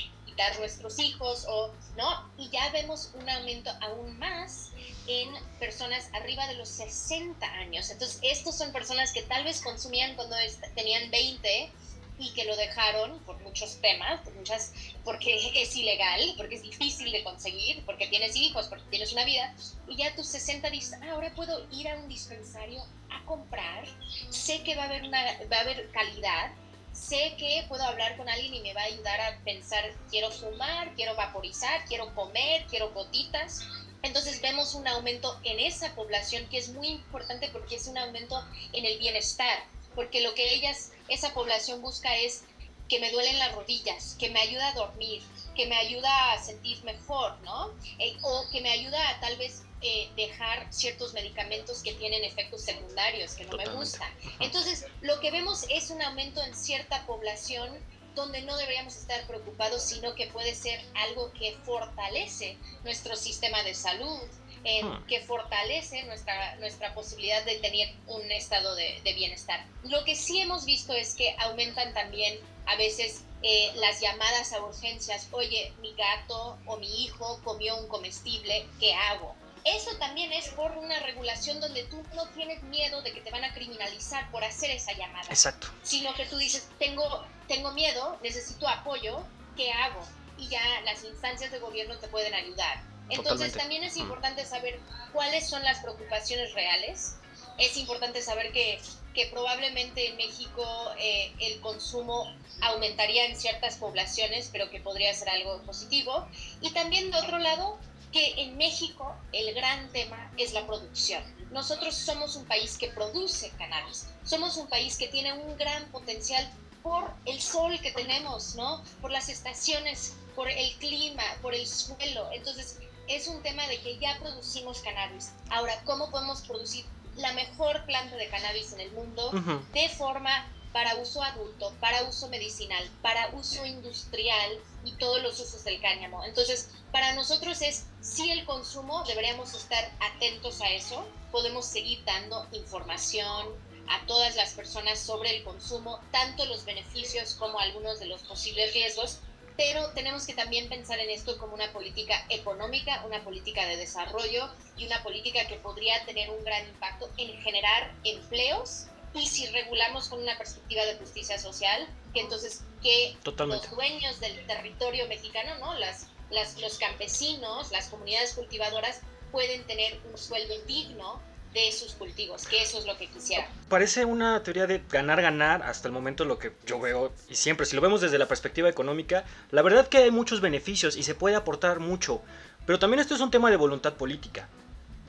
nuestros 0.58 0.98
hijos 0.98 1.46
o 1.48 1.72
no 1.96 2.30
y 2.38 2.48
ya 2.50 2.70
vemos 2.70 3.10
un 3.14 3.28
aumento 3.28 3.70
aún 3.80 4.18
más 4.18 4.70
en 5.06 5.28
personas 5.58 6.08
arriba 6.12 6.46
de 6.46 6.54
los 6.54 6.68
60 6.68 7.44
años. 7.44 7.90
Entonces, 7.90 8.18
estos 8.22 8.56
son 8.56 8.72
personas 8.72 9.12
que 9.12 9.22
tal 9.22 9.44
vez 9.44 9.60
consumían 9.60 10.14
cuando 10.14 10.36
tenían 10.74 11.10
20 11.10 11.72
y 12.18 12.30
que 12.34 12.44
lo 12.44 12.56
dejaron 12.56 13.18
por 13.20 13.40
muchos 13.40 13.80
temas, 13.80 14.20
por 14.20 14.34
muchas, 14.34 14.72
porque 15.04 15.50
es 15.60 15.74
ilegal, 15.74 16.34
porque 16.36 16.56
es 16.56 16.62
difícil 16.62 17.10
de 17.10 17.24
conseguir, 17.24 17.84
porque 17.84 18.06
tienes 18.06 18.36
hijos, 18.36 18.68
porque 18.68 18.84
tienes 18.90 19.12
una 19.12 19.24
vida, 19.24 19.54
y 19.88 19.96
ya 19.96 20.08
a 20.08 20.14
tus 20.14 20.28
60 20.28 20.70
dices, 20.70 20.98
ah, 21.02 21.12
ahora 21.12 21.34
puedo 21.34 21.66
ir 21.72 21.88
a 21.88 21.96
un 21.96 22.08
dispensario 22.08 22.84
a 23.10 23.24
comprar, 23.24 23.84
sé 24.30 24.62
que 24.62 24.76
va 24.76 24.84
a 24.84 24.86
haber, 24.86 25.02
una, 25.02 25.20
va 25.50 25.56
a 25.56 25.60
haber 25.60 25.90
calidad, 25.90 26.52
sé 26.92 27.34
que 27.38 27.64
puedo 27.68 27.82
hablar 27.82 28.16
con 28.16 28.28
alguien 28.28 28.54
y 28.54 28.60
me 28.60 28.74
va 28.74 28.82
a 28.82 28.86
ayudar 28.86 29.20
a 29.20 29.38
pensar, 29.44 29.82
quiero 30.10 30.30
fumar, 30.30 30.94
quiero 30.94 31.14
vaporizar, 31.16 31.84
quiero 31.86 32.14
comer, 32.14 32.64
quiero 32.68 32.92
gotitas, 32.92 33.66
entonces 34.02 34.40
vemos 34.40 34.74
un 34.74 34.86
aumento 34.88 35.38
en 35.44 35.60
esa 35.60 35.94
población 35.94 36.46
que 36.48 36.58
es 36.58 36.70
muy 36.70 36.88
importante 36.88 37.48
porque 37.52 37.76
es 37.76 37.86
un 37.86 37.98
aumento 37.98 38.44
en 38.72 38.84
el 38.84 38.98
bienestar, 38.98 39.58
porque 39.94 40.20
lo 40.20 40.34
que 40.34 40.54
ellas, 40.54 40.92
esa 41.08 41.32
población 41.32 41.80
busca 41.82 42.16
es 42.16 42.44
que 42.92 43.00
me 43.00 43.10
duelen 43.10 43.38
las 43.38 43.54
rodillas, 43.54 44.16
que 44.18 44.28
me 44.28 44.38
ayuda 44.38 44.68
a 44.68 44.74
dormir, 44.74 45.22
que 45.56 45.64
me 45.64 45.76
ayuda 45.76 46.32
a 46.32 46.44
sentir 46.44 46.84
mejor, 46.84 47.40
¿no? 47.40 47.70
Eh, 47.98 48.14
o 48.20 48.46
que 48.50 48.60
me 48.60 48.68
ayuda 48.68 49.08
a 49.08 49.18
tal 49.18 49.34
vez 49.38 49.62
eh, 49.80 50.10
dejar 50.14 50.66
ciertos 50.70 51.14
medicamentos 51.14 51.82
que 51.82 51.94
tienen 51.94 52.22
efectos 52.22 52.60
secundarios 52.60 53.32
que 53.32 53.46
no 53.46 53.56
me 53.56 53.66
gustan. 53.70 54.12
Entonces, 54.40 54.84
lo 55.00 55.18
que 55.20 55.30
vemos 55.30 55.64
es 55.70 55.88
un 55.88 56.02
aumento 56.02 56.42
en 56.42 56.54
cierta 56.54 57.06
población 57.06 57.70
donde 58.14 58.42
no 58.42 58.58
deberíamos 58.58 58.94
estar 58.94 59.26
preocupados, 59.26 59.82
sino 59.82 60.14
que 60.14 60.26
puede 60.26 60.54
ser 60.54 60.78
algo 60.94 61.32
que 61.32 61.56
fortalece 61.64 62.58
nuestro 62.84 63.16
sistema 63.16 63.62
de 63.62 63.72
salud, 63.74 64.20
Hmm. 64.64 65.04
que 65.08 65.20
fortalece 65.20 66.04
nuestra, 66.04 66.54
nuestra 66.56 66.94
posibilidad 66.94 67.44
de 67.44 67.56
tener 67.56 67.92
un 68.06 68.30
estado 68.30 68.76
de, 68.76 69.00
bienestar. 69.02 69.64
Lo 69.82 70.04
que 70.04 70.14
sí 70.14 70.40
hemos 70.40 70.64
visto 70.64 70.92
es 70.92 71.16
que 71.16 71.34
aumentan 71.40 71.92
también 71.94 72.38
a 72.66 72.76
veces 72.76 73.24
eh, 73.42 73.72
las 73.74 74.00
llamadas 74.00 74.52
a 74.52 74.62
urgencias, 74.64 75.26
oye, 75.32 75.72
mi 75.80 75.92
gato 75.94 76.58
o 76.66 76.76
mi 76.76 77.02
hijo 77.04 77.40
comió 77.42 77.76
un 77.76 77.88
comestible, 77.88 78.66
¿qué 78.78 78.94
hago? 78.94 79.34
Eso 79.64 79.96
también 79.98 80.32
es 80.32 80.48
por 80.50 80.70
una 80.78 80.98
regulación 81.00 81.60
donde 81.60 81.82
tú 81.84 82.00
no 82.14 82.28
tienes 82.28 82.62
miedo 82.64 83.02
de 83.02 83.12
que 83.12 83.20
te 83.20 83.30
van 83.30 83.44
a 83.44 83.54
criminalizar 83.54 84.30
por 84.30 84.44
hacer 84.44 84.70
esa 84.70 84.92
llamada. 84.92 85.28
Exacto. 85.28 85.68
Sino 85.82 86.14
que 86.14 86.26
tú 86.26 86.36
dices, 86.36 86.68
tengo, 86.78 87.24
tengo 87.48 87.72
miedo, 87.72 88.16
necesito 88.22 88.68
apoyo, 88.68 89.24
¿qué 89.56 89.72
hago? 89.72 90.06
Y 90.38 90.48
ya 90.48 90.62
las 90.84 91.02
instancias 91.02 91.50
de 91.50 91.58
gobierno 91.58 91.98
te 91.98 92.08
pueden 92.08 92.34
ayudar. 92.34 92.91
Entonces 93.08 93.52
también 93.52 93.82
es 93.84 93.96
importante 93.96 94.44
saber 94.46 94.80
cuáles 95.12 95.48
son 95.48 95.62
las 95.62 95.80
preocupaciones 95.80 96.54
reales. 96.54 97.16
Es 97.58 97.76
importante 97.76 98.22
saber 98.22 98.52
que, 98.52 98.80
que 99.14 99.26
probablemente 99.26 100.08
en 100.08 100.16
México 100.16 100.64
eh, 100.98 101.32
el 101.40 101.60
consumo 101.60 102.34
aumentaría 102.62 103.26
en 103.26 103.36
ciertas 103.36 103.76
poblaciones, 103.76 104.48
pero 104.50 104.70
que 104.70 104.80
podría 104.80 105.12
ser 105.14 105.28
algo 105.28 105.60
positivo. 105.62 106.26
Y 106.60 106.70
también 106.70 107.10
de 107.10 107.18
otro 107.18 107.38
lado, 107.38 107.78
que 108.12 108.42
en 108.42 108.56
México 108.56 109.14
el 109.32 109.54
gran 109.54 109.90
tema 109.90 110.30
es 110.36 110.52
la 110.52 110.66
producción. 110.66 111.22
Nosotros 111.50 111.94
somos 111.94 112.36
un 112.36 112.44
país 112.44 112.76
que 112.78 112.88
produce 112.88 113.50
cannabis, 113.58 114.06
somos 114.24 114.56
un 114.56 114.68
país 114.68 114.96
que 114.96 115.08
tiene 115.08 115.32
un 115.32 115.56
gran 115.56 115.84
potencial 115.90 116.48
por 116.82 117.10
el 117.26 117.40
sol 117.40 117.78
que 117.80 117.92
tenemos, 117.92 118.54
¿no? 118.54 118.82
Por 119.00 119.10
las 119.10 119.28
estaciones, 119.28 120.14
por 120.34 120.48
el 120.48 120.72
clima, 120.78 121.22
por 121.40 121.54
el 121.54 121.66
suelo. 121.66 122.30
Entonces, 122.32 122.78
es 123.16 123.28
un 123.28 123.42
tema 123.42 123.66
de 123.68 123.80
que 123.80 123.98
ya 123.98 124.18
producimos 124.18 124.80
cannabis. 124.80 125.32
Ahora, 125.50 125.82
¿cómo 125.84 126.10
podemos 126.10 126.40
producir 126.42 126.84
la 127.16 127.32
mejor 127.32 127.84
planta 127.84 128.16
de 128.16 128.28
cannabis 128.28 128.72
en 128.72 128.80
el 128.80 128.92
mundo 128.92 129.30
de 129.72 129.88
forma 129.90 130.50
para 130.72 130.96
uso 130.96 131.22
adulto, 131.22 131.74
para 131.80 132.02
uso 132.04 132.28
medicinal, 132.28 132.88
para 133.02 133.28
uso 133.34 133.66
industrial 133.66 134.58
y 134.84 134.92
todos 134.92 135.22
los 135.22 135.38
usos 135.38 135.62
del 135.64 135.80
cáñamo? 135.80 136.24
Entonces, 136.24 136.70
para 136.90 137.12
nosotros 137.12 137.60
es, 137.60 137.84
si 138.00 138.30
el 138.30 138.46
consumo, 138.46 139.04
deberíamos 139.04 139.52
estar 139.54 139.92
atentos 140.00 140.60
a 140.62 140.70
eso, 140.70 141.06
podemos 141.30 141.66
seguir 141.66 142.02
dando 142.04 142.46
información, 142.52 143.48
a 143.88 144.06
todas 144.06 144.36
las 144.36 144.52
personas 144.54 144.98
sobre 144.98 145.36
el 145.36 145.44
consumo, 145.44 146.00
tanto 146.12 146.46
los 146.46 146.64
beneficios 146.64 147.34
como 147.34 147.58
algunos 147.58 147.98
de 147.98 148.06
los 148.06 148.22
posibles 148.22 148.72
riesgos, 148.72 149.18
pero 149.56 149.90
tenemos 149.90 150.26
que 150.26 150.34
también 150.34 150.68
pensar 150.68 150.98
en 150.98 151.10
esto 151.10 151.38
como 151.38 151.54
una 151.54 151.72
política 151.72 152.24
económica, 152.28 153.02
una 153.06 153.22
política 153.22 153.66
de 153.66 153.76
desarrollo 153.76 154.48
y 154.76 154.86
una 154.86 155.02
política 155.02 155.46
que 155.46 155.56
podría 155.56 156.04
tener 156.04 156.30
un 156.30 156.42
gran 156.44 156.66
impacto 156.68 157.10
en 157.16 157.40
generar 157.42 157.92
empleos 158.04 158.86
y 159.14 159.26
si 159.26 159.46
regulamos 159.46 160.08
con 160.08 160.20
una 160.22 160.38
perspectiva 160.38 160.84
de 160.86 160.96
justicia 160.96 161.38
social, 161.38 161.86
que 162.14 162.20
entonces 162.20 162.62
que 162.82 163.16
los 163.24 163.70
dueños 163.70 164.20
del 164.20 164.46
territorio 164.46 165.06
mexicano, 165.06 165.58
¿no? 165.58 165.74
Las, 165.74 166.06
las, 166.30 166.58
los 166.58 166.78
campesinos, 166.78 167.70
las 167.70 167.88
comunidades 167.88 168.32
cultivadoras 168.32 169.00
pueden 169.30 169.66
tener 169.66 170.00
un 170.10 170.16
sueldo 170.16 170.58
digno 170.66 171.20
de 171.52 171.70
sus 171.72 171.92
cultivos, 171.92 172.46
que 172.46 172.62
eso 172.62 172.78
es 172.78 172.86
lo 172.86 172.96
que 172.96 173.08
quisiera. 173.08 173.48
Parece 173.68 174.04
una 174.04 174.42
teoría 174.42 174.66
de 174.66 174.82
ganar-ganar 174.90 175.62
hasta 175.62 175.88
el 175.88 175.92
momento 175.92 176.24
lo 176.24 176.38
que 176.38 176.52
yo 176.66 176.80
veo, 176.80 177.12
y 177.28 177.34
siempre, 177.34 177.66
si 177.66 177.76
lo 177.76 177.82
vemos 177.82 178.00
desde 178.00 178.18
la 178.18 178.28
perspectiva 178.28 178.68
económica, 178.68 179.24
la 179.50 179.62
verdad 179.62 179.88
que 179.88 179.98
hay 179.98 180.10
muchos 180.10 180.40
beneficios 180.40 180.96
y 180.96 181.02
se 181.02 181.14
puede 181.14 181.36
aportar 181.36 181.80
mucho, 181.80 182.22
pero 182.66 182.78
también 182.78 183.00
esto 183.00 183.14
es 183.14 183.20
un 183.20 183.30
tema 183.30 183.50
de 183.50 183.56
voluntad 183.56 183.94
política. 183.94 184.48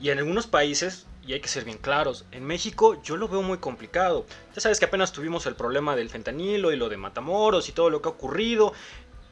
Y 0.00 0.10
en 0.10 0.18
algunos 0.18 0.46
países, 0.46 1.06
y 1.26 1.32
hay 1.32 1.40
que 1.40 1.48
ser 1.48 1.64
bien 1.64 1.78
claros, 1.78 2.26
en 2.32 2.44
México 2.44 3.00
yo 3.02 3.16
lo 3.16 3.28
veo 3.28 3.42
muy 3.42 3.58
complicado. 3.58 4.26
Ya 4.54 4.60
sabes 4.60 4.78
que 4.78 4.84
apenas 4.84 5.12
tuvimos 5.12 5.46
el 5.46 5.54
problema 5.54 5.96
del 5.96 6.10
fentanilo 6.10 6.72
y 6.72 6.76
lo 6.76 6.88
de 6.88 6.96
Matamoros 6.96 7.68
y 7.68 7.72
todo 7.72 7.88
lo 7.90 8.02
que 8.02 8.08
ha 8.08 8.12
ocurrido, 8.12 8.74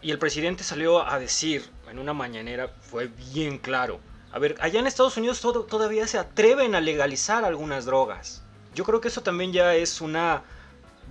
y 0.00 0.12
el 0.12 0.18
presidente 0.18 0.64
salió 0.64 1.06
a 1.06 1.18
decir 1.18 1.68
en 1.90 1.98
una 1.98 2.14
mañanera, 2.14 2.72
fue 2.80 3.08
bien 3.08 3.58
claro, 3.58 4.00
a 4.32 4.38
ver, 4.38 4.56
allá 4.60 4.80
en 4.80 4.86
Estados 4.86 5.18
Unidos 5.18 5.40
todavía 5.40 6.06
se 6.06 6.18
atreven 6.18 6.74
a 6.74 6.80
legalizar 6.80 7.44
algunas 7.44 7.84
drogas. 7.84 8.42
Yo 8.74 8.82
creo 8.84 9.00
que 9.00 9.08
eso 9.08 9.22
también 9.22 9.52
ya 9.52 9.74
es 9.74 10.00
una, 10.00 10.42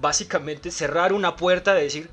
básicamente, 0.01 0.71
cerrar 0.71 1.13
una 1.13 1.35
puerta 1.35 1.75
de 1.75 1.83
decir, 1.83 2.09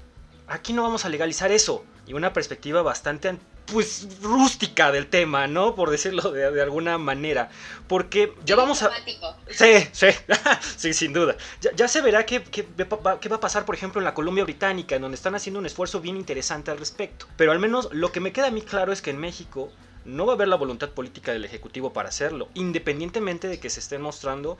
aquí 0.46 0.74
no 0.74 0.82
vamos 0.82 1.06
a 1.06 1.08
legalizar 1.08 1.50
eso. 1.50 1.82
Y 2.06 2.12
una 2.12 2.34
perspectiva 2.34 2.82
bastante, 2.82 3.38
pues, 3.72 4.20
rústica 4.20 4.92
del 4.92 5.06
tema, 5.06 5.46
¿no? 5.46 5.74
Por 5.74 5.88
decirlo 5.88 6.30
de, 6.30 6.60
alguna 6.60 6.98
manera. 6.98 7.48
Porque 7.86 8.34
ya 8.44 8.56
vamos 8.56 8.82
a... 8.82 8.90
Sí, 9.50 9.88
sí, 9.92 10.08
sí, 10.76 10.92
sin 10.92 11.14
duda. 11.14 11.36
Ya, 11.74 11.88
se 11.88 12.02
verá 12.02 12.26
qué, 12.26 12.42
qué, 12.42 12.66
qué 12.66 13.28
va 13.30 13.36
a 13.36 13.40
pasar, 13.40 13.64
por 13.64 13.74
ejemplo, 13.74 13.98
en 13.98 14.04
la 14.04 14.12
Colombia 14.12 14.44
Británica, 14.44 14.96
en 14.96 15.02
donde 15.02 15.16
están 15.16 15.34
haciendo 15.34 15.58
un 15.58 15.64
esfuerzo 15.64 16.02
bien 16.02 16.18
interesante 16.18 16.70
al 16.70 16.76
respecto. 16.76 17.26
Pero 17.38 17.52
al 17.52 17.58
menos 17.58 17.88
lo 17.92 18.12
que 18.12 18.20
me 18.20 18.32
queda 18.32 18.48
a 18.48 18.50
mí 18.50 18.60
claro 18.60 18.92
es 18.92 19.00
que 19.00 19.08
en 19.08 19.18
México 19.18 19.72
no 20.08 20.24
va 20.24 20.32
a 20.32 20.36
haber 20.36 20.48
la 20.48 20.56
voluntad 20.56 20.90
política 20.90 21.32
del 21.32 21.44
Ejecutivo 21.44 21.92
para 21.92 22.08
hacerlo, 22.08 22.48
independientemente 22.54 23.46
de 23.46 23.60
que 23.60 23.70
se 23.70 23.80
estén 23.80 24.00
mostrando 24.00 24.56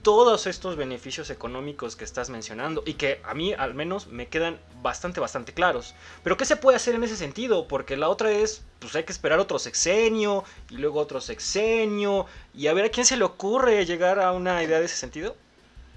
todos 0.00 0.46
estos 0.46 0.76
beneficios 0.76 1.30
económicos 1.30 1.96
que 1.96 2.04
estás 2.04 2.30
mencionando 2.30 2.82
y 2.86 2.94
que 2.94 3.20
a 3.24 3.34
mí 3.34 3.52
al 3.52 3.74
menos 3.74 4.06
me 4.06 4.28
quedan 4.28 4.58
bastante, 4.80 5.20
bastante 5.20 5.52
claros. 5.52 5.94
Pero 6.22 6.36
¿qué 6.36 6.44
se 6.44 6.56
puede 6.56 6.76
hacer 6.76 6.94
en 6.94 7.04
ese 7.04 7.16
sentido? 7.16 7.66
Porque 7.66 7.96
la 7.96 8.08
otra 8.08 8.30
es, 8.30 8.62
pues 8.78 8.94
hay 8.94 9.02
que 9.02 9.12
esperar 9.12 9.40
otro 9.40 9.58
sexenio 9.58 10.44
y 10.70 10.76
luego 10.76 11.00
otro 11.00 11.20
sexenio 11.20 12.26
y 12.54 12.68
a 12.68 12.72
ver 12.72 12.84
a 12.84 12.90
quién 12.90 13.04
se 13.04 13.16
le 13.16 13.24
ocurre 13.24 13.84
llegar 13.84 14.20
a 14.20 14.32
una 14.32 14.62
idea 14.62 14.78
de 14.78 14.86
ese 14.86 14.96
sentido. 14.96 15.36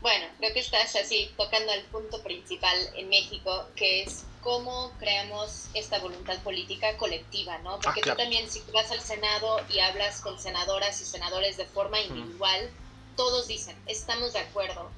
Bueno, 0.02 0.28
creo 0.38 0.54
que 0.54 0.62
estás 0.62 0.96
así 0.96 1.32
tocando 1.36 1.74
el 1.74 1.84
punto 1.86 2.22
principal 2.24 2.78
en 2.96 3.10
México, 3.10 3.66
que 3.76 4.04
es 4.04 4.24
cómo 4.42 4.94
creamos 4.98 5.66
esta 5.74 6.00
voluntad 6.00 6.40
política 6.40 6.96
colectiva, 6.98 7.58
¿no? 7.60 7.74
Ah, 7.74 7.80
Porque 7.84 8.02
tú 8.02 8.16
también, 8.16 8.50
si 8.50 8.62
vas 8.72 8.92
al 8.92 9.02
Senado 9.02 9.60
y 9.70 9.80
hablas 9.80 10.22
con 10.22 10.40
senadoras 10.40 11.02
y 11.02 11.06
senadores 11.06 11.58
de 11.58 11.66
forma 11.66 12.00
individual, 12.00 12.70
todos 13.18 13.48
dicen, 13.48 13.78
estamos 13.88 14.32
de 14.34 14.40
acuerdo. 14.40 14.90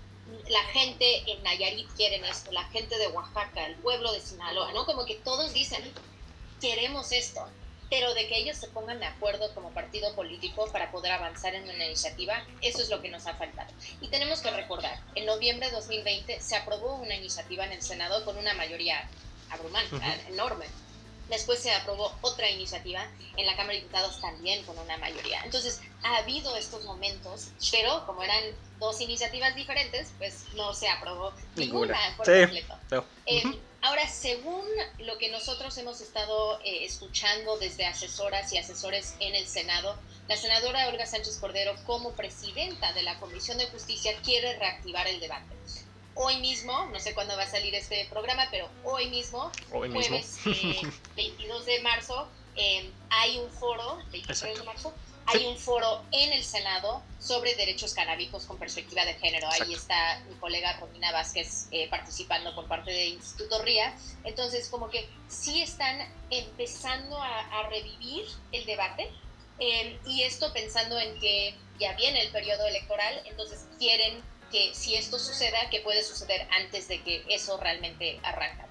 La 0.50 0.64
gente 0.66 1.24
en 1.32 1.42
Nayarit 1.44 1.90
quieren 1.96 2.24
esto, 2.24 2.52
la 2.52 2.64
gente 2.66 2.98
de 2.98 3.08
Oaxaca, 3.08 3.66
el 3.66 3.76
pueblo 3.78 4.12
de 4.14 4.22
Sinaloa, 4.22 4.72
¿no? 4.72 4.86
Como 4.86 5.06
que 5.06 5.16
todos 5.16 5.52
dicen, 5.54 5.82
queremos 6.62 7.12
esto 7.12 7.48
pero 7.92 8.14
de 8.14 8.26
que 8.30 8.38
ellos 8.38 8.56
se 8.56 8.70
pongan 8.70 9.02
de 9.02 9.06
acuerdo 9.06 9.54
como 9.54 9.70
partido 9.72 10.16
político 10.16 10.66
para 10.72 10.90
poder 10.92 11.12
avanzar 11.12 11.54
en 11.56 11.66
una 11.66 11.86
iniciativa, 11.86 12.42
eso 12.62 12.82
es 12.82 12.90
lo 12.90 13.02
que 13.02 13.10
nos 13.10 13.28
ha 13.28 13.34
faltado. 13.34 13.70
Y 14.00 14.08
tenemos 14.08 14.40
que 14.40 14.50
recordar, 14.50 14.98
en 15.14 15.26
noviembre 15.26 15.68
de 15.68 15.76
2020 15.76 16.40
se 16.40 16.56
aprobó 16.56 16.96
una 16.96 17.16
iniciativa 17.16 17.66
en 17.66 17.74
el 17.74 17.82
Senado 17.82 18.24
con 18.24 18.38
una 18.38 18.54
mayoría 18.54 19.10
abrumante, 19.50 19.98
enorme. 20.30 20.68
Después 21.30 21.60
se 21.60 21.74
aprobó 21.74 22.16
otra 22.22 22.50
iniciativa 22.50 23.06
en 23.36 23.46
la 23.46 23.58
Cámara 23.58 23.74
de 23.74 23.82
Diputados 23.82 24.22
también 24.22 24.64
con 24.64 24.80
una 24.80 24.98
mayoría. 24.98 25.42
Entonces, 25.44 25.82
ha 26.04 26.18
habido 26.18 26.56
estos 26.56 26.86
momentos, 26.86 27.50
pero 27.72 28.06
como 28.06 28.24
eran 28.24 28.42
dos 28.80 29.02
iniciativas 29.02 29.54
diferentes, 29.54 30.14
pues 30.18 30.46
no 30.56 30.74
se 30.74 30.88
aprobó 30.88 31.34
ninguna, 31.58 31.98
por 32.16 32.26
completo. 32.26 32.78
Eh, 33.26 33.44
Ahora, 33.82 34.08
según 34.08 34.64
lo 35.00 35.18
que 35.18 35.30
nosotros 35.30 35.76
hemos 35.80 36.02
estado 36.02 36.60
eh, 36.64 36.86
escuchando 36.86 37.58
desde 37.58 37.86
asesoras 37.86 38.54
y 38.54 38.58
asesores 38.58 39.16
en 39.20 39.34
el 39.34 39.48
Senado, 39.48 39.98
la 40.28 40.38
senadora 40.38 40.88
Olga 40.88 41.08
Sánchez 41.08 41.40
Cordero, 41.40 41.74
como 41.88 42.12
presidenta 42.12 42.94
de 42.94 43.02
la 43.02 43.20
Comisión 43.20 43.58
de 43.58 43.66
Justicia, 43.68 44.14
quiere 44.24 44.56
reactivar 44.60 45.08
el 45.08 45.20
debate. 45.20 45.56
Hoy 46.14 46.38
mismo, 46.38 46.86
no 46.92 47.00
sé 47.00 47.16
cuándo 47.16 47.36
va 47.36 47.44
a 47.44 47.50
salir 47.50 47.74
este 47.74 48.06
programa, 48.06 48.48
pero 48.52 48.70
hoy 48.84 49.10
mismo, 49.10 49.52
jueves 49.72 50.40
22 50.46 50.48
eh, 51.18 51.66
de 51.66 51.82
marzo, 51.82 52.28
eh, 52.56 52.92
hay 53.10 53.40
un 53.40 53.50
foro, 53.50 53.98
23 54.12 54.60
de 54.60 54.64
marzo, 54.64 54.94
hay 55.34 55.46
un 55.46 55.58
foro 55.58 56.04
en 56.12 56.34
el 56.34 56.44
Senado 56.44 57.02
sobre 57.20 57.56
derechos 57.56 57.94
canábicos 57.94 58.46
con 58.46 58.58
perspectiva 58.58 59.06
de 59.06 59.14
género. 59.16 59.48
Ahí 59.50 59.74
está 59.74 60.22
mi 60.28 60.36
colega 60.36 60.78
Romina 60.80 61.12
Vázquez 61.12 61.68
eh, 61.72 61.88
participando 61.90 62.54
por 62.56 62.68
parte 62.68 62.92
del 62.92 63.14
Instituto 63.14 63.62
RIA. 63.62 63.96
Entonces, 64.24 64.68
como 64.70 64.90
que 64.90 65.08
sí 65.28 65.62
están 65.62 65.98
empezando 66.30 67.22
a, 67.22 67.68
revivir 67.70 68.26
el 68.52 68.66
debate. 68.66 69.10
Em, 69.60 69.98
y 70.06 70.24
esto 70.24 70.52
pensando 70.52 71.00
en 71.00 71.18
que 71.20 71.56
ya 71.80 71.94
viene 71.94 72.22
el 72.22 72.32
periodo 72.32 72.66
electoral, 72.66 73.22
entonces 73.26 73.66
quieren 73.78 74.22
que 74.52 74.74
si 74.74 74.96
esto 74.96 75.20
suceda, 75.20 75.70
que 75.70 75.80
puede 75.82 76.04
suceder 76.04 76.48
antes 76.52 76.88
de 76.88 77.02
que 77.02 77.24
eso 77.30 77.58
realmente 77.58 78.20
arranque. 78.24 78.64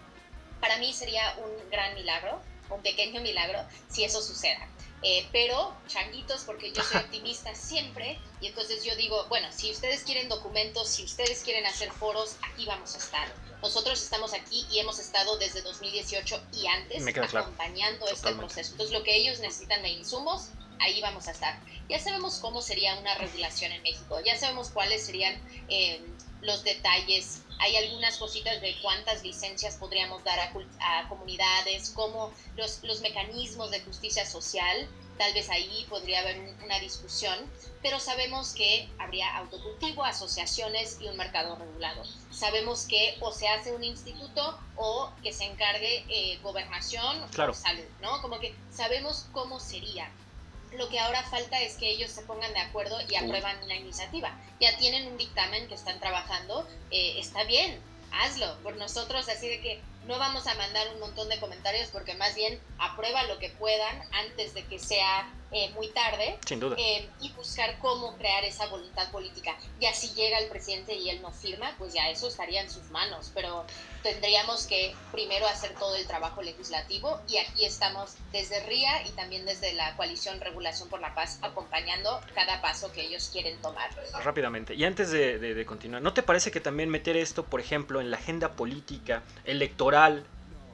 Para 0.60 0.76
mí 0.78 0.92
sería 0.92 1.36
un 1.38 1.70
gran 1.70 1.94
milagro, 1.94 2.42
un 2.68 2.82
pequeño 2.82 3.20
milagro, 3.22 3.64
si 3.88 4.04
eso 4.04 4.20
suceda. 4.20 4.68
Eh, 5.02 5.26
pero 5.32 5.74
changuitos, 5.88 6.42
porque 6.44 6.72
yo 6.72 6.82
soy 6.82 7.00
optimista 7.00 7.54
siempre, 7.54 8.18
y 8.40 8.48
entonces 8.48 8.84
yo 8.84 8.94
digo, 8.96 9.24
bueno, 9.28 9.48
si 9.50 9.70
ustedes 9.70 10.02
quieren 10.02 10.28
documentos, 10.28 10.88
si 10.88 11.04
ustedes 11.04 11.42
quieren 11.42 11.64
hacer 11.66 11.90
foros, 11.90 12.36
aquí 12.42 12.66
vamos 12.66 12.94
a 12.94 12.98
estar. 12.98 13.32
Nosotros 13.62 14.02
estamos 14.02 14.34
aquí 14.34 14.66
y 14.70 14.78
hemos 14.78 14.98
estado 14.98 15.38
desde 15.38 15.62
2018 15.62 16.42
y 16.52 16.66
antes 16.66 17.04
acompañando 17.34 18.06
este 18.08 18.32
proceso. 18.34 18.72
Entonces, 18.72 18.92
lo 18.92 19.02
que 19.02 19.16
ellos 19.16 19.40
necesitan 19.40 19.82
de 19.82 19.90
insumos, 19.90 20.50
ahí 20.80 21.00
vamos 21.00 21.28
a 21.28 21.30
estar. 21.30 21.58
Ya 21.88 21.98
sabemos 21.98 22.38
cómo 22.38 22.62
sería 22.62 22.98
una 22.98 23.14
regulación 23.14 23.72
en 23.72 23.82
México, 23.82 24.20
ya 24.24 24.38
sabemos 24.38 24.68
cuáles 24.68 25.04
serían 25.04 25.34
eh, 25.68 26.00
los 26.42 26.64
detalles 26.64 27.42
hay 27.60 27.76
algunas 27.76 28.16
cositas 28.16 28.60
de 28.62 28.74
cuántas 28.80 29.22
licencias 29.22 29.76
podríamos 29.76 30.24
dar 30.24 30.38
a, 30.40 31.08
comunidades, 31.08 31.90
cómo 31.90 32.32
los, 32.56 32.82
los, 32.82 33.02
mecanismos 33.02 33.70
de 33.70 33.80
justicia 33.82 34.24
social, 34.24 34.88
tal 35.18 35.34
vez 35.34 35.50
ahí 35.50 35.86
podría 35.90 36.20
haber 36.20 36.40
una 36.64 36.78
discusión, 36.80 37.36
pero 37.82 38.00
sabemos 38.00 38.54
que 38.54 38.88
habría 38.98 39.36
autocultivo, 39.36 40.04
asociaciones 40.04 40.96
y 41.02 41.08
un 41.08 41.18
mercado 41.18 41.54
regulado. 41.56 42.02
Sabemos 42.30 42.86
que 42.86 43.18
o 43.20 43.30
se 43.30 43.46
hace 43.48 43.74
un 43.74 43.84
instituto 43.84 44.58
o 44.76 45.12
que 45.22 45.34
se 45.34 45.44
encargue 45.44 46.06
eh, 46.08 46.38
gobernación 46.42 47.22
o 47.22 47.52
salud, 47.52 47.84
¿no? 48.00 48.22
Como 48.22 48.40
que 48.40 48.54
sabemos 48.70 49.26
cómo 49.32 49.60
sería 49.60 50.10
lo 50.72 50.88
que 50.88 50.98
ahora 50.98 51.22
falta 51.24 51.60
es 51.60 51.76
que 51.76 51.90
ellos 51.90 52.10
se 52.10 52.22
pongan 52.22 52.52
de 52.52 52.60
acuerdo 52.60 52.98
y 53.08 53.16
aprueban 53.16 53.62
una 53.62 53.74
iniciativa. 53.74 54.38
Ya 54.60 54.76
tienen 54.76 55.06
un 55.08 55.18
dictamen 55.18 55.68
que 55.68 55.74
están 55.74 55.98
trabajando, 56.00 56.66
eh, 56.90 57.14
está 57.18 57.44
bien, 57.44 57.80
hazlo 58.12 58.56
por 58.62 58.76
nosotros, 58.76 59.28
así 59.28 59.48
de 59.48 59.60
que 59.60 59.80
no 60.06 60.18
vamos 60.18 60.46
a 60.46 60.54
mandar 60.54 60.88
un 60.94 61.00
montón 61.00 61.28
de 61.28 61.38
comentarios 61.38 61.88
porque 61.90 62.14
más 62.14 62.34
bien 62.34 62.60
aprueba 62.78 63.24
lo 63.24 63.38
que 63.38 63.50
puedan 63.50 64.02
antes 64.12 64.54
de 64.54 64.64
que 64.64 64.78
sea 64.78 65.28
eh, 65.52 65.70
muy 65.74 65.88
tarde. 65.88 66.38
Sin 66.46 66.60
duda. 66.60 66.76
Eh, 66.78 67.08
y 67.20 67.30
buscar 67.32 67.78
cómo 67.78 68.16
crear 68.16 68.44
esa 68.44 68.66
voluntad 68.68 69.10
política. 69.10 69.56
Ya 69.80 69.92
si 69.92 70.14
llega 70.14 70.38
el 70.38 70.48
presidente 70.48 70.94
y 70.94 71.10
él 71.10 71.20
no 71.22 71.32
firma, 71.32 71.74
pues 71.78 71.92
ya 71.92 72.08
eso 72.08 72.28
estaría 72.28 72.62
en 72.62 72.70
sus 72.70 72.84
manos. 72.90 73.30
Pero 73.34 73.64
tendríamos 74.02 74.66
que 74.66 74.94
primero 75.12 75.46
hacer 75.46 75.74
todo 75.74 75.96
el 75.96 76.06
trabajo 76.06 76.42
legislativo 76.42 77.20
y 77.28 77.38
aquí 77.38 77.64
estamos 77.64 78.14
desde 78.32 78.64
RIA 78.66 79.06
y 79.08 79.10
también 79.10 79.44
desde 79.44 79.72
la 79.74 79.96
coalición 79.96 80.40
Regulación 80.40 80.88
por 80.88 81.00
la 81.00 81.14
Paz 81.14 81.38
acompañando 81.42 82.20
cada 82.34 82.62
paso 82.62 82.92
que 82.92 83.02
ellos 83.02 83.28
quieren 83.32 83.60
tomar. 83.60 83.90
Rápidamente, 84.22 84.74
y 84.74 84.84
antes 84.84 85.10
de, 85.10 85.38
de 85.38 85.66
continuar, 85.66 86.02
¿no 86.02 86.14
te 86.14 86.22
parece 86.22 86.50
que 86.50 86.60
también 86.60 86.88
meter 86.88 87.16
esto, 87.16 87.44
por 87.44 87.60
ejemplo, 87.60 88.00
en 88.00 88.10
la 88.10 88.16
agenda 88.16 88.52
política, 88.52 89.22
electoral, 89.44 90.24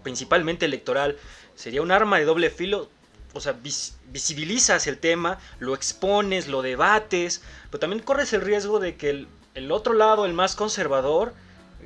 principalmente 0.02 0.66
electoral, 0.66 1.18
sería 1.54 1.82
un 1.82 1.90
arma 1.90 2.18
de 2.18 2.24
doble 2.24 2.50
filo? 2.50 2.90
O 3.36 3.40
sea, 3.40 3.56
visibilizas 4.10 4.86
el 4.86 4.98
tema, 4.98 5.38
lo 5.58 5.74
expones, 5.74 6.48
lo 6.48 6.62
debates, 6.62 7.42
pero 7.70 7.80
también 7.80 8.02
corres 8.02 8.32
el 8.32 8.40
riesgo 8.40 8.80
de 8.80 8.96
que 8.96 9.26
el, 9.54 9.72
otro 9.72 9.94
lado, 9.94 10.24
el 10.26 10.32
más 10.32 10.56
conservador, 10.56 11.34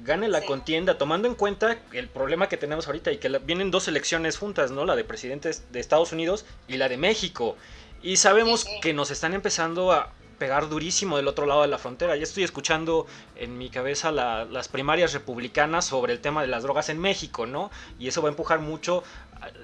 gane 0.02 0.28
la 0.28 0.42
contienda, 0.42 0.96
tomando 0.96 1.28
en 1.28 1.34
cuenta 1.34 1.76
el 1.92 2.08
problema 2.08 2.48
que 2.48 2.56
tenemos 2.56 2.86
ahorita 2.86 3.12
y 3.12 3.18
que 3.18 3.28
vienen 3.40 3.70
dos 3.70 3.88
elecciones 3.88 4.38
juntas, 4.38 4.70
¿no? 4.70 4.84
La 4.86 4.96
de 4.96 5.04
presidentes 5.04 5.64
de 5.72 5.80
Estados 5.80 6.12
Unidos 6.12 6.46
y 6.68 6.76
la 6.76 6.88
de 6.88 6.96
México. 6.96 7.56
Y 8.02 8.16
sabemos 8.16 8.64
que 8.80 8.94
nos 8.94 9.10
están 9.10 9.34
empezando 9.34 9.92
a 9.92 10.12
pegar 10.40 10.70
durísimo 10.70 11.18
del 11.18 11.28
otro 11.28 11.44
lado 11.44 11.62
de 11.62 11.68
la 11.68 11.76
frontera. 11.76 12.16
Ya 12.16 12.22
estoy 12.22 12.44
escuchando 12.44 13.06
en 13.36 13.58
mi 13.58 13.68
cabeza 13.68 14.10
las 14.10 14.68
primarias 14.68 15.12
republicanas 15.12 15.84
sobre 15.84 16.14
el 16.14 16.20
tema 16.20 16.40
de 16.40 16.48
las 16.48 16.62
drogas 16.62 16.88
en 16.88 16.98
México, 16.98 17.46
¿no? 17.46 17.70
Y 17.98 18.08
eso 18.08 18.22
va 18.22 18.28
a 18.28 18.32
empujar 18.32 18.58
mucho 18.58 19.04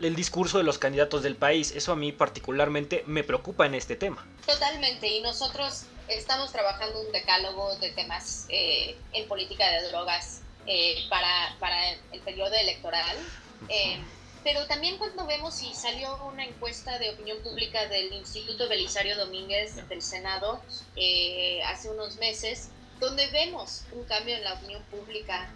el 0.02 0.14
discurso 0.14 0.59
de 0.59 0.64
los 0.64 0.78
candidatos 0.78 1.23
del 1.23 1.37
país. 1.37 1.73
Eso 1.73 1.92
a 1.92 1.97
mí 1.97 2.12
particularmente 2.12 3.04
me 3.06 3.25
preocupa 3.25 3.66
en 3.66 3.75
este 3.75 3.97
tema. 3.97 4.26
Totalmente, 4.47 5.09
y 5.09 5.21
nosotros 5.21 5.85
estamos 6.09 6.52
trabajando 6.52 7.00
un 7.00 7.12
decálogo 7.12 7.75
de 7.76 7.90
temas 7.90 8.47
eh, 8.49 8.97
en 9.12 9.26
política 9.28 9.68
de 9.71 9.88
drogas 9.88 10.42
eh, 10.66 11.04
para, 11.09 11.56
para, 11.59 11.92
el 12.12 12.21
periodo 12.25 12.54
electoral. 12.54 13.16
Eh, 13.68 13.99
pero 14.45 14.66
también 14.66 14.97
cuando 14.99 15.26
vemos 15.26 15.60
y 15.62 15.75
salió 15.75 16.25
una 16.25 16.45
encuesta 16.45 16.99
de 17.00 17.10
opinión 17.10 17.39
pública 17.43 17.89
del 17.89 18.12
Instituto 18.12 18.69
Belisario 18.69 19.17
Domínguez 19.17 19.89
del 19.89 20.02
Senado 20.02 20.62
hace 21.65 21.91
unos 21.91 22.17
meses, 22.17 22.69
donde 23.00 23.26
vemos 23.28 23.82
un 23.91 24.04
cambio 24.04 24.36
en 24.36 24.45
la 24.45 24.54
opinión 24.54 24.82
pública 24.84 25.50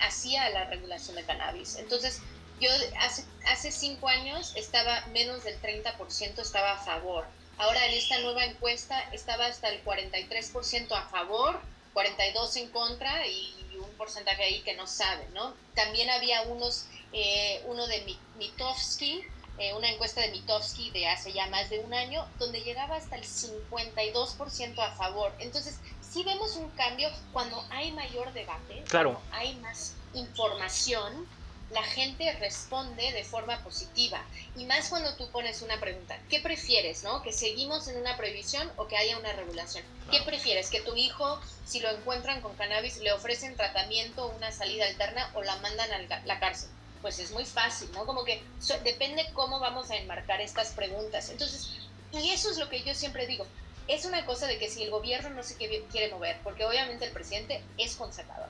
hacia 0.00 0.50
la 0.50 0.64
regulación 0.64 1.14
de 1.14 1.22
cannabis. 1.22 1.76
Entonces, 1.76 2.22
yo 2.64 2.70
hace, 3.00 3.24
hace 3.46 3.70
cinco 3.70 4.08
años 4.08 4.52
estaba 4.56 5.04
menos 5.12 5.44
del 5.44 5.60
30% 5.60 6.38
estaba 6.38 6.72
a 6.72 6.78
favor. 6.78 7.26
Ahora 7.58 7.86
en 7.86 7.94
esta 7.94 8.18
nueva 8.20 8.44
encuesta 8.44 9.00
estaba 9.12 9.46
hasta 9.46 9.68
el 9.68 9.84
43% 9.84 10.92
a 10.92 11.02
favor, 11.08 11.60
42 11.92 12.56
en 12.56 12.70
contra 12.70 13.26
y 13.26 13.54
un 13.78 13.90
porcentaje 13.96 14.42
ahí 14.42 14.60
que 14.62 14.74
no 14.74 14.86
sabe, 14.86 15.26
¿no? 15.34 15.54
También 15.74 16.10
había 16.10 16.42
unos, 16.42 16.86
eh, 17.12 17.62
uno 17.66 17.86
de 17.86 18.16
Mitofsky, 18.38 19.22
eh, 19.58 19.72
una 19.74 19.88
encuesta 19.88 20.20
de 20.20 20.30
Mitofsky 20.30 20.90
de 20.90 21.06
hace 21.06 21.32
ya 21.32 21.46
más 21.48 21.70
de 21.70 21.78
un 21.78 21.94
año, 21.94 22.26
donde 22.38 22.62
llegaba 22.62 22.96
hasta 22.96 23.16
el 23.16 23.24
52% 23.24 24.82
a 24.82 24.90
favor. 24.92 25.32
Entonces, 25.38 25.78
sí 26.00 26.24
vemos 26.24 26.56
un 26.56 26.70
cambio 26.70 27.08
cuando 27.32 27.64
hay 27.70 27.92
mayor 27.92 28.32
debate, 28.32 28.82
claro. 28.88 29.20
hay 29.30 29.54
más 29.56 29.94
información, 30.14 31.28
la 31.70 31.82
gente 31.82 32.30
responde 32.34 33.12
de 33.12 33.24
forma 33.24 33.62
positiva. 33.64 34.22
Y 34.56 34.64
más 34.66 34.88
cuando 34.88 35.14
tú 35.16 35.30
pones 35.30 35.62
una 35.62 35.80
pregunta, 35.80 36.18
¿qué 36.28 36.40
prefieres, 36.40 37.02
no? 37.02 37.22
¿Que 37.22 37.32
seguimos 37.32 37.88
en 37.88 37.96
una 37.96 38.16
prohibición 38.16 38.70
o 38.76 38.86
que 38.86 38.96
haya 38.96 39.18
una 39.18 39.32
regulación? 39.32 39.84
¿Qué 40.10 40.20
prefieres? 40.22 40.70
¿Que 40.70 40.82
tu 40.82 40.94
hijo, 40.94 41.40
si 41.64 41.80
lo 41.80 41.90
encuentran 41.90 42.40
con 42.40 42.54
cannabis, 42.56 42.98
le 42.98 43.12
ofrecen 43.12 43.56
tratamiento, 43.56 44.28
una 44.36 44.52
salida 44.52 44.86
alterna 44.86 45.30
o 45.34 45.42
la 45.42 45.56
mandan 45.56 45.90
a 45.92 46.24
la 46.24 46.40
cárcel? 46.40 46.70
Pues 47.02 47.18
es 47.18 47.32
muy 47.32 47.44
fácil, 47.44 47.90
¿no? 47.92 48.06
Como 48.06 48.24
que 48.24 48.42
depende 48.82 49.26
cómo 49.32 49.58
vamos 49.58 49.90
a 49.90 49.96
enmarcar 49.96 50.40
estas 50.40 50.68
preguntas. 50.70 51.28
Entonces, 51.30 51.70
y 52.12 52.30
eso 52.30 52.50
es 52.50 52.58
lo 52.58 52.68
que 52.68 52.82
yo 52.82 52.94
siempre 52.94 53.26
digo. 53.26 53.46
Es 53.88 54.06
una 54.06 54.24
cosa 54.24 54.46
de 54.46 54.58
que 54.58 54.70
si 54.70 54.82
el 54.82 54.90
gobierno 54.90 55.28
no 55.30 55.42
se 55.42 55.56
quiere 55.56 56.10
mover, 56.10 56.38
porque 56.42 56.64
obviamente 56.64 57.04
el 57.04 57.12
presidente 57.12 57.62
es 57.76 57.96
conservador, 57.96 58.48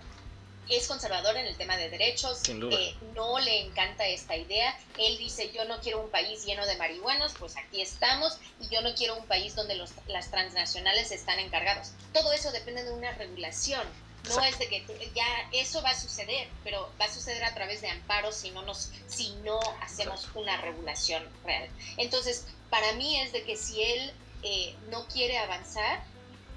es 0.68 0.88
conservador 0.88 1.36
en 1.36 1.46
el 1.46 1.56
tema 1.56 1.76
de 1.76 1.90
derechos, 1.90 2.40
eh, 2.48 2.94
no 3.14 3.38
le 3.38 3.60
encanta 3.60 4.06
esta 4.06 4.36
idea. 4.36 4.76
Él 4.98 5.18
dice, 5.18 5.50
yo 5.52 5.64
no 5.64 5.80
quiero 5.80 6.00
un 6.00 6.10
país 6.10 6.44
lleno 6.44 6.66
de 6.66 6.76
marihuanos, 6.76 7.34
pues 7.38 7.56
aquí 7.56 7.80
estamos, 7.80 8.38
y 8.60 8.68
yo 8.74 8.80
no 8.80 8.94
quiero 8.94 9.16
un 9.16 9.26
país 9.26 9.54
donde 9.54 9.74
los, 9.74 9.92
las 10.06 10.30
transnacionales 10.30 11.12
están 11.12 11.38
encargados. 11.38 11.92
Todo 12.12 12.32
eso 12.32 12.50
depende 12.52 12.84
de 12.84 12.92
una 12.92 13.12
regulación. 13.12 13.86
No 14.28 14.42
es 14.42 14.58
de 14.58 14.68
que 14.68 14.82
ya 15.14 15.26
eso 15.52 15.82
va 15.82 15.90
a 15.90 16.00
suceder, 16.00 16.48
pero 16.62 16.90
va 16.98 17.04
a 17.04 17.12
suceder 17.12 17.44
a 17.44 17.52
través 17.52 17.82
de 17.82 17.90
amparos 17.90 18.36
si 18.36 18.50
no, 18.52 18.62
nos, 18.62 18.90
si 19.06 19.34
no 19.44 19.60
hacemos 19.82 20.28
una 20.34 20.56
regulación 20.62 21.22
real. 21.44 21.68
Entonces, 21.98 22.46
para 22.70 22.92
mí 22.94 23.20
es 23.20 23.32
de 23.32 23.42
que 23.42 23.56
si 23.56 23.82
él 23.82 24.12
eh, 24.42 24.74
no 24.88 25.06
quiere 25.08 25.36
avanzar, 25.36 26.02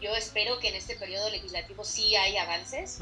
yo 0.01 0.15
espero 0.15 0.59
que 0.59 0.69
en 0.69 0.75
este 0.75 0.95
periodo 0.95 1.29
legislativo 1.29 1.83
sí 1.83 2.15
hay 2.15 2.37
avances. 2.37 2.99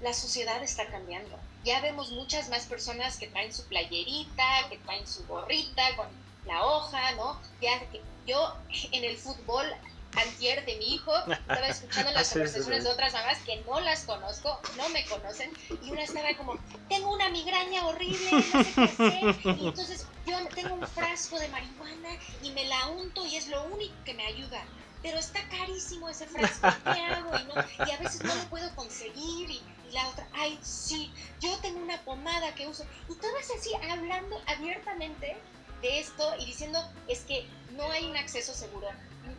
La 0.00 0.12
sociedad 0.12 0.62
está 0.62 0.86
cambiando. 0.86 1.38
Ya 1.64 1.80
vemos 1.80 2.12
muchas 2.12 2.48
más 2.48 2.66
personas 2.66 3.16
que 3.16 3.26
traen 3.26 3.52
su 3.52 3.64
playerita, 3.64 4.68
que 4.70 4.78
traen 4.78 5.06
su 5.06 5.26
gorrita 5.26 5.82
con 5.96 6.06
la 6.46 6.64
hoja, 6.64 7.12
¿no? 7.12 7.40
Ya 7.60 7.82
yo 8.26 8.56
en 8.92 9.04
el 9.04 9.16
fútbol 9.16 9.66
antier 10.14 10.64
de 10.64 10.76
mi 10.76 10.94
hijo, 10.94 11.12
estaba 11.28 11.66
escuchando 11.66 12.10
las 12.14 12.30
conversaciones 12.30 12.84
de 12.84 12.90
otras 12.90 13.12
mamás 13.12 13.38
que 13.40 13.56
no 13.66 13.80
las 13.80 14.04
conozco, 14.04 14.60
no 14.76 14.88
me 14.90 15.04
conocen, 15.06 15.50
y 15.82 15.90
una 15.90 16.04
estaba 16.04 16.28
como, 16.38 16.58
tengo 16.88 17.12
una 17.12 17.28
migraña 17.28 17.86
horrible, 17.86 18.30
no 18.32 18.40
sé 18.64 18.72
qué 18.74 18.82
hacer, 18.82 19.56
y 19.58 19.68
entonces 19.68 20.06
yo 20.26 20.38
tengo 20.54 20.74
un 20.74 20.86
frasco 20.86 21.38
de 21.38 21.48
marihuana 21.48 22.16
y 22.42 22.50
me 22.52 22.64
la 22.64 22.86
unto 22.88 23.26
y 23.26 23.36
es 23.36 23.48
lo 23.48 23.64
único 23.64 23.94
que 24.04 24.14
me 24.14 24.24
ayuda 24.24 24.64
pero 25.06 25.20
está 25.20 25.48
carísimo 25.48 26.08
ese 26.08 26.26
frasco, 26.26 26.66
¿qué 26.82 27.00
hago? 27.12 27.30
Y, 27.86 27.90
a 27.92 27.96
veces 27.98 28.24
no 28.24 28.34
lo 28.34 28.42
puedo 28.50 28.74
conseguir 28.74 29.48
y, 29.48 29.62
la 29.92 30.08
otra, 30.08 30.26
ay, 30.34 30.58
sí, 30.62 31.12
yo 31.40 31.56
tengo 31.58 31.78
una 31.78 32.02
pomada 32.02 32.52
que 32.56 32.66
uso. 32.66 32.84
Y 33.08 33.14
todas 33.14 33.48
así 33.56 33.70
hablando 33.88 34.36
abiertamente 34.48 35.36
de 35.80 36.00
esto 36.00 36.34
y 36.40 36.46
diciendo, 36.46 36.80
es 37.06 37.20
que 37.20 37.46
no 37.76 37.88
hay 37.92 38.06
un 38.06 38.16
acceso 38.16 38.52
seguro, 38.52 38.88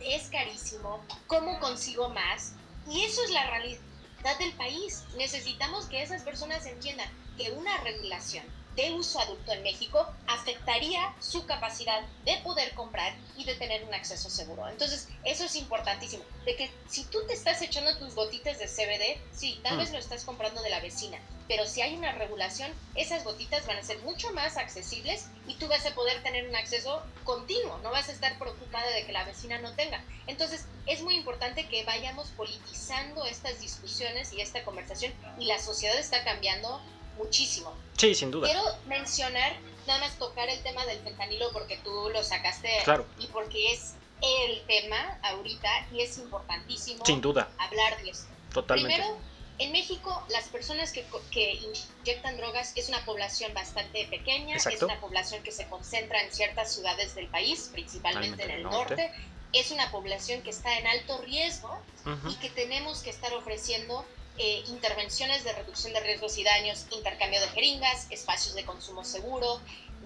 es 0.00 0.30
carísimo, 0.30 1.04
¿cómo 1.26 1.60
consigo 1.60 2.08
más? 2.08 2.54
Y 2.88 3.04
eso 3.04 3.22
es 3.24 3.30
la 3.30 3.44
realidad 3.50 4.38
del 4.38 4.54
país. 4.54 5.04
Necesitamos 5.18 5.84
que 5.84 6.02
esas 6.02 6.22
personas 6.22 6.64
entiendan 6.64 7.10
que 7.36 7.52
una 7.52 7.76
regulación 7.82 8.46
de 8.78 8.92
uso 8.92 9.18
adulto 9.18 9.50
en 9.50 9.64
México 9.64 10.06
afectaría 10.28 11.12
su 11.18 11.44
capacidad 11.46 12.00
de 12.24 12.36
poder 12.44 12.74
comprar 12.74 13.12
y 13.36 13.44
de 13.44 13.56
tener 13.56 13.82
un 13.82 13.92
acceso 13.92 14.30
seguro. 14.30 14.68
Entonces, 14.68 15.08
eso 15.24 15.44
es 15.44 15.56
importantísimo. 15.56 16.22
De 16.44 16.54
que 16.54 16.70
si 16.88 17.02
tú 17.02 17.18
te 17.26 17.32
estás 17.32 17.60
echando 17.60 17.98
tus 17.98 18.14
gotitas 18.14 18.60
de 18.60 18.68
CBD, 18.68 19.20
sí, 19.36 19.58
tal 19.64 19.74
mm. 19.74 19.78
vez 19.78 19.90
lo 19.90 19.98
estás 19.98 20.24
comprando 20.24 20.62
de 20.62 20.70
la 20.70 20.78
vecina, 20.78 21.18
pero 21.48 21.66
si 21.66 21.82
hay 21.82 21.96
una 21.96 22.12
regulación, 22.12 22.70
esas 22.94 23.24
gotitas 23.24 23.66
van 23.66 23.78
a 23.78 23.82
ser 23.82 23.98
mucho 24.00 24.32
más 24.32 24.56
accesibles 24.56 25.26
y 25.48 25.54
tú 25.54 25.66
vas 25.66 25.84
a 25.84 25.94
poder 25.94 26.22
tener 26.22 26.48
un 26.48 26.54
acceso 26.54 27.02
continuo, 27.24 27.78
no 27.78 27.90
vas 27.90 28.08
a 28.08 28.12
estar 28.12 28.38
preocupada 28.38 28.88
de 28.90 29.06
que 29.06 29.12
la 29.12 29.24
vecina 29.24 29.58
no 29.58 29.72
tenga. 29.72 30.04
Entonces, 30.28 30.66
es 30.86 31.02
muy 31.02 31.16
importante 31.16 31.66
que 31.66 31.84
vayamos 31.84 32.28
politizando 32.36 33.24
estas 33.24 33.60
discusiones 33.60 34.32
y 34.32 34.40
esta 34.40 34.62
conversación 34.62 35.12
y 35.36 35.46
la 35.46 35.58
sociedad 35.58 35.98
está 35.98 36.22
cambiando 36.22 36.80
muchísimo. 37.18 37.74
Sí, 37.96 38.14
sin 38.14 38.30
duda. 38.30 38.46
Quiero 38.46 38.64
mencionar, 38.86 39.52
nada 39.86 40.00
más 40.00 40.18
tocar 40.18 40.48
el 40.48 40.62
tema 40.62 40.86
del 40.86 40.98
fentanilo 41.00 41.50
porque 41.52 41.76
tú 41.78 42.08
lo 42.12 42.22
sacaste 42.22 42.70
claro. 42.84 43.04
y 43.18 43.26
porque 43.26 43.72
es 43.72 43.94
el 44.22 44.62
tema 44.66 45.18
ahorita 45.22 45.68
y 45.92 46.00
es 46.00 46.18
importantísimo 46.18 47.04
sin 47.04 47.20
duda. 47.20 47.48
hablar 47.58 48.00
de 48.02 48.10
esto. 48.10 48.28
Totalmente. 48.52 48.94
Primero, 48.94 49.18
en 49.58 49.72
México 49.72 50.24
las 50.30 50.48
personas 50.48 50.92
que, 50.92 51.04
que 51.30 51.60
inyectan 52.02 52.36
drogas 52.36 52.72
es 52.76 52.88
una 52.88 53.04
población 53.04 53.52
bastante 53.54 54.06
pequeña, 54.06 54.54
Exacto. 54.54 54.76
es 54.76 54.82
una 54.84 55.00
población 55.00 55.42
que 55.42 55.52
se 55.52 55.66
concentra 55.68 56.22
en 56.22 56.32
ciertas 56.32 56.72
ciudades 56.72 57.14
del 57.14 57.26
país, 57.26 57.70
principalmente 57.72 58.44
en 58.44 58.50
el 58.50 58.62
norte. 58.62 59.12
Es 59.52 59.70
una 59.70 59.90
población 59.90 60.42
que 60.42 60.50
está 60.50 60.78
en 60.78 60.86
alto 60.86 61.18
riesgo 61.22 61.70
uh 62.04 62.10
-huh. 62.10 62.32
y 62.32 62.34
que 62.36 62.50
tenemos 62.50 63.02
que 63.02 63.10
estar 63.10 63.32
ofreciendo 63.32 64.04
eh, 64.38 64.62
intervenciones 64.68 65.44
de 65.44 65.52
reducción 65.52 65.92
de 65.92 66.00
riesgos 66.00 66.38
y 66.38 66.44
daños, 66.44 66.86
intercambio 66.90 67.40
de 67.40 67.48
jeringas, 67.48 68.06
espacios 68.10 68.54
de 68.54 68.64
consumo 68.64 69.04
seguro, 69.04 69.60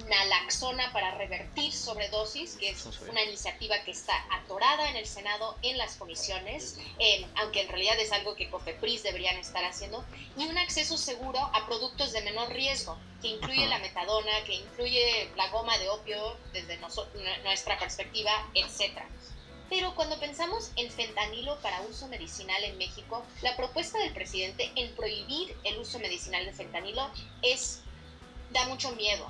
naloxona 0.09 0.93
para 0.93 1.15
revertir 1.17 1.73
sobredosis, 1.73 2.57
que 2.57 2.71
es 2.71 2.87
una 3.09 3.23
iniciativa 3.23 3.77
que 3.85 3.91
está 3.91 4.15
atorada 4.31 4.89
en 4.89 4.97
el 4.97 5.07
Senado, 5.07 5.57
en 5.63 5.77
las 5.79 5.97
comisiones, 5.97 6.79
eh, 6.99 7.27
aunque 7.37 7.63
en 7.63 7.69
realidad 7.69 7.99
es 8.01 8.13
algo 8.13 8.35
que 8.35 8.49
COFEPRIS 8.51 9.03
deberían 9.03 9.37
estar 9.37 9.65
haciendo, 9.65 10.05
y 10.37 10.47
un 10.47 10.59
acceso 10.59 10.97
seguro 10.97 11.39
a 11.39 11.67
productos 11.67 12.13
de 12.13 12.23
menor 12.23 12.49
riesgo, 12.51 12.99
que 13.21 13.29
incluye 13.29 13.67
la 13.67 13.79
metadona, 13.79 14.33
que 14.45 14.55
incluye 14.55 15.31
la 15.37 15.49
goma 15.49 15.77
de 15.79 15.89
opio 15.91 16.37
desde 16.53 16.79
nuestra 17.45 17.79
perspectiva, 17.79 18.33
etcétera. 18.55 19.07
Pero 19.73 19.95
cuando 19.95 20.21
pensamos 20.21 20.71
en 20.77 20.91
fentanilo 20.91 21.59
para 21.61 21.81
uso 21.89 22.07
medicinal 22.09 22.63
en 22.63 22.77
México, 22.77 23.25
la 23.41 23.57
propuesta 23.57 23.99
del 24.01 24.13
presidente 24.13 24.71
en 24.77 24.95
prohibir 24.95 25.57
el 25.65 25.79
uso 25.79 25.99
medicinal 25.99 26.45
de 26.45 26.53
fentanilo 26.53 27.11
es 27.41 27.81
da 28.51 28.67
mucho 28.67 28.93
miedo, 28.93 29.27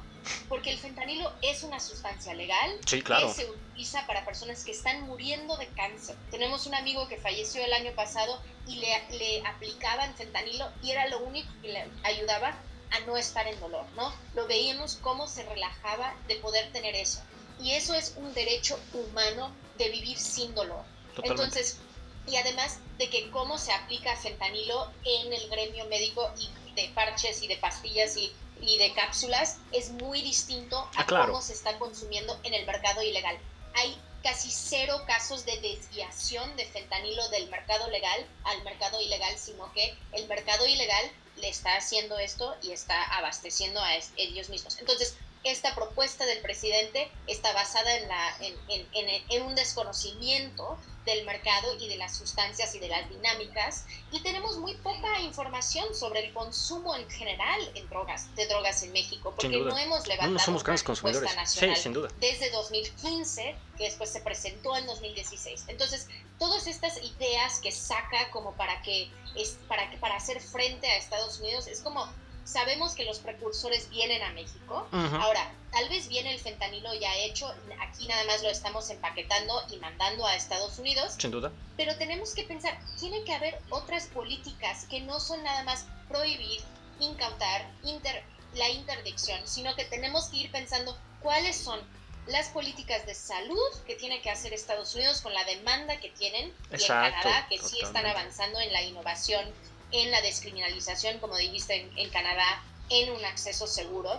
porque 0.48 0.72
el 0.72 0.78
fentanilo 0.80 1.32
es 1.42 1.62
una 1.62 1.78
sustancia 1.78 2.34
legal 2.34 2.76
sí, 2.84 3.02
claro. 3.02 3.28
que 3.28 3.34
se 3.34 3.48
utiliza 3.48 4.04
para 4.08 4.24
personas 4.24 4.64
que 4.64 4.72
están 4.72 5.02
muriendo 5.02 5.56
de 5.58 5.68
cáncer. 5.68 6.16
Tenemos 6.32 6.66
un 6.66 6.74
amigo 6.74 7.06
que 7.06 7.18
falleció 7.18 7.64
el 7.64 7.72
año 7.72 7.92
pasado 7.92 8.42
y 8.66 8.80
le, 8.80 8.88
le 9.16 9.46
aplicaban 9.46 10.12
fentanilo 10.16 10.68
y 10.82 10.90
era 10.90 11.06
lo 11.06 11.20
único 11.20 11.52
que 11.62 11.68
le 11.68 11.86
ayudaba 12.02 12.58
a 12.90 12.98
no 13.06 13.16
estar 13.16 13.46
en 13.46 13.60
dolor, 13.60 13.86
¿no? 13.94 14.12
Lo 14.34 14.48
veíamos 14.48 14.98
cómo 15.02 15.28
se 15.28 15.44
relajaba 15.44 16.16
de 16.26 16.34
poder 16.34 16.72
tener 16.72 16.96
eso. 16.96 17.22
Y 17.60 17.74
eso 17.74 17.94
es 17.94 18.14
un 18.16 18.34
derecho 18.34 18.76
humano 18.92 19.52
de 19.78 19.88
vivir 19.90 20.18
sin 20.18 20.54
dolor. 20.54 20.84
Totalmente. 21.14 21.44
Entonces, 21.44 21.78
y 22.26 22.36
además 22.36 22.78
de 22.98 23.10
que 23.10 23.30
cómo 23.30 23.58
se 23.58 23.72
aplica 23.72 24.16
fentanilo 24.16 24.90
en 25.04 25.32
el 25.32 25.48
gremio 25.48 25.86
médico 25.86 26.30
y 26.38 26.50
de 26.74 26.90
parches 26.94 27.42
y 27.42 27.48
de 27.48 27.56
pastillas 27.56 28.16
y, 28.16 28.32
y 28.60 28.78
de 28.78 28.92
cápsulas 28.94 29.58
es 29.72 29.90
muy 29.90 30.22
distinto 30.22 30.76
a 30.78 30.90
ah, 30.96 31.06
claro. 31.06 31.32
cómo 31.32 31.42
se 31.42 31.52
está 31.52 31.78
consumiendo 31.78 32.38
en 32.44 32.54
el 32.54 32.64
mercado 32.64 33.02
ilegal. 33.02 33.38
Hay 33.74 33.98
casi 34.22 34.50
cero 34.50 35.02
casos 35.06 35.44
de 35.44 35.60
desviación 35.60 36.56
de 36.56 36.66
fentanilo 36.66 37.28
del 37.30 37.48
mercado 37.50 37.88
legal 37.90 38.26
al 38.44 38.62
mercado 38.62 39.00
ilegal, 39.00 39.36
sino 39.36 39.70
que 39.72 39.96
el 40.12 40.28
mercado 40.28 40.66
ilegal 40.66 41.10
le 41.36 41.48
está 41.48 41.76
haciendo 41.76 42.18
esto 42.18 42.54
y 42.62 42.70
está 42.70 43.02
abasteciendo 43.16 43.80
a 43.80 43.94
ellos 44.16 44.48
mismos. 44.48 44.78
Entonces, 44.78 45.16
esta 45.44 45.74
propuesta 45.74 46.24
del 46.24 46.40
presidente 46.40 47.10
está 47.26 47.52
basada 47.52 47.96
en, 47.96 48.08
la, 48.08 48.36
en, 48.40 48.54
en, 48.92 49.22
en, 49.28 49.42
un 49.42 49.54
desconocimiento 49.54 50.78
del 51.04 51.24
mercado 51.24 51.76
y 51.80 51.88
de 51.88 51.96
las 51.96 52.16
sustancias 52.16 52.74
y 52.76 52.78
de 52.78 52.88
las 52.88 53.08
dinámicas 53.08 53.86
y 54.12 54.20
tenemos 54.20 54.58
muy 54.58 54.74
poca 54.76 55.20
información 55.20 55.92
sobre 55.96 56.26
el 56.26 56.32
consumo 56.32 56.94
en 56.94 57.10
general 57.10 57.60
en 57.74 57.88
drogas, 57.88 58.32
de 58.36 58.46
drogas 58.46 58.84
en 58.84 58.92
México 58.92 59.34
porque 59.36 59.48
no 59.48 59.76
hemos 59.76 60.06
levantado 60.06 60.32
no, 60.32 60.38
somos 60.38 60.62
una 60.62 60.78
consumidores. 60.78 61.34
nacional 61.34 61.76
sí, 61.76 61.82
sin 61.82 61.92
duda. 61.92 62.08
desde 62.20 62.50
2015 62.50 63.56
que 63.76 63.84
después 63.84 64.10
se 64.10 64.20
presentó 64.20 64.76
en 64.76 64.86
2016 64.86 65.64
entonces 65.66 66.06
todas 66.38 66.68
estas 66.68 67.02
ideas 67.02 67.58
que 67.58 67.72
saca 67.72 68.30
como 68.30 68.52
para 68.52 68.80
que 68.82 69.10
es 69.34 69.58
para 69.66 69.90
que 69.90 69.96
para 69.96 70.16
hacer 70.16 70.40
frente 70.40 70.86
a 70.86 70.96
Estados 70.98 71.40
Unidos 71.40 71.66
es 71.66 71.80
como 71.80 72.06
sabemos 72.44 72.94
que 72.94 73.04
los 73.04 73.18
precursores 73.18 73.88
vienen 73.90 74.22
a 74.22 74.30
México. 74.30 74.86
Uh 74.92 74.96
-huh. 74.96 75.22
Ahora, 75.22 75.52
tal 75.70 75.88
vez 75.88 76.08
viene 76.08 76.32
el 76.32 76.40
fentanilo 76.40 76.92
ya 76.94 77.14
hecho, 77.16 77.52
aquí 77.80 78.06
nada 78.06 78.24
más 78.24 78.42
lo 78.42 78.50
estamos 78.50 78.88
empaquetando 78.90 79.62
y 79.70 79.76
mandando 79.76 80.26
a 80.26 80.34
Estados 80.34 80.78
Unidos. 80.78 81.14
Sin 81.18 81.30
duda. 81.30 81.52
Pero 81.76 81.96
tenemos 81.96 82.34
que 82.34 82.44
pensar, 82.44 82.78
tiene 82.98 83.24
que 83.24 83.34
haber 83.34 83.58
otras 83.70 84.06
políticas 84.06 84.86
que 84.86 85.00
no 85.00 85.20
son 85.20 85.42
nada 85.42 85.64
más 85.64 85.86
prohibir, 86.08 86.60
incautar, 87.00 87.70
inter, 87.82 88.22
la 88.54 88.68
interdicción, 88.68 89.40
sino 89.46 89.74
que 89.74 89.84
tenemos 89.86 90.26
que 90.26 90.36
ir 90.38 90.50
pensando 90.50 90.96
cuáles 91.20 91.56
son 91.56 91.80
las 92.26 92.48
políticas 92.50 93.04
de 93.06 93.14
salud 93.14 93.58
que 93.86 93.96
tiene 93.96 94.20
que 94.20 94.30
hacer 94.30 94.52
Estados 94.52 94.94
Unidos 94.94 95.20
con 95.22 95.34
la 95.34 95.44
demanda 95.44 95.98
que 95.98 96.10
tienen 96.10 96.54
Exacto, 96.70 96.78
y 96.78 97.08
en 97.08 97.22
Canadá 97.22 97.46
que 97.48 97.56
totalmente. 97.56 97.68
sí 97.68 97.84
están 97.84 98.06
avanzando 98.06 98.60
en 98.60 98.72
la 98.72 98.82
innovación 98.82 99.44
en 99.92 100.10
la 100.10 100.20
descriminalización, 100.22 101.18
como 101.18 101.36
dijiste 101.36 101.74
en, 101.74 101.98
en, 101.98 102.10
Canadá, 102.10 102.62
en 102.90 103.12
un 103.12 103.24
acceso 103.24 103.66
seguro. 103.66 104.10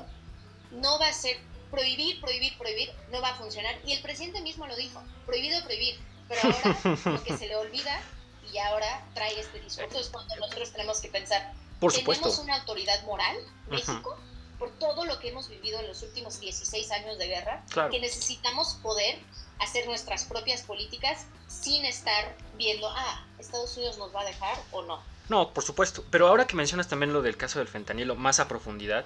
No 0.71 0.97
va 0.99 1.07
a 1.07 1.13
ser 1.13 1.37
prohibir, 1.71 2.21
prohibir, 2.21 2.57
prohibir, 2.57 2.91
no 3.11 3.21
va 3.21 3.29
a 3.29 3.35
funcionar. 3.35 3.75
Y 3.85 3.93
el 3.93 4.01
presidente 4.01 4.41
mismo 4.41 4.67
lo 4.67 4.75
dijo, 4.75 5.01
prohibido, 5.25 5.63
prohibir. 5.63 5.99
Pero 6.29 6.41
ahora 6.43 6.99
lo 7.05 7.23
que 7.23 7.37
se 7.37 7.47
le 7.47 7.55
olvida 7.55 8.01
y 8.53 8.57
ahora 8.59 9.05
trae 9.13 9.39
este 9.39 9.59
discurso 9.59 9.99
es 9.99 10.09
cuando 10.09 10.35
nosotros 10.35 10.71
tenemos 10.71 11.01
que 11.01 11.09
pensar, 11.09 11.53
Por 11.79 11.91
tenemos 11.91 12.17
supuesto. 12.17 12.41
una 12.43 12.57
autoridad 12.57 13.03
moral, 13.03 13.35
México, 13.67 14.17
por 14.59 14.71
todo 14.77 15.05
lo 15.05 15.19
que 15.19 15.29
hemos 15.29 15.49
vivido 15.49 15.79
en 15.79 15.87
los 15.87 16.03
últimos 16.03 16.39
16 16.39 16.91
años 16.91 17.17
de 17.17 17.27
guerra, 17.27 17.63
claro. 17.69 17.89
que 17.89 17.99
necesitamos 17.99 18.75
poder 18.83 19.19
hacer 19.59 19.87
nuestras 19.87 20.25
propias 20.25 20.61
políticas 20.61 21.25
sin 21.47 21.83
estar 21.85 22.37
viendo, 22.55 22.87
ah, 22.89 23.25
Estados 23.39 23.75
Unidos 23.77 23.97
nos 23.97 24.15
va 24.15 24.21
a 24.21 24.25
dejar 24.25 24.57
o 24.71 24.83
no. 24.83 25.01
No, 25.29 25.53
por 25.53 25.63
supuesto. 25.63 26.03
Pero 26.09 26.27
ahora 26.27 26.47
que 26.47 26.55
mencionas 26.55 26.87
también 26.87 27.13
lo 27.13 27.21
del 27.21 27.37
caso 27.37 27.59
del 27.59 27.67
fentanilo 27.67 28.15
más 28.15 28.39
a 28.39 28.47
profundidad, 28.47 29.05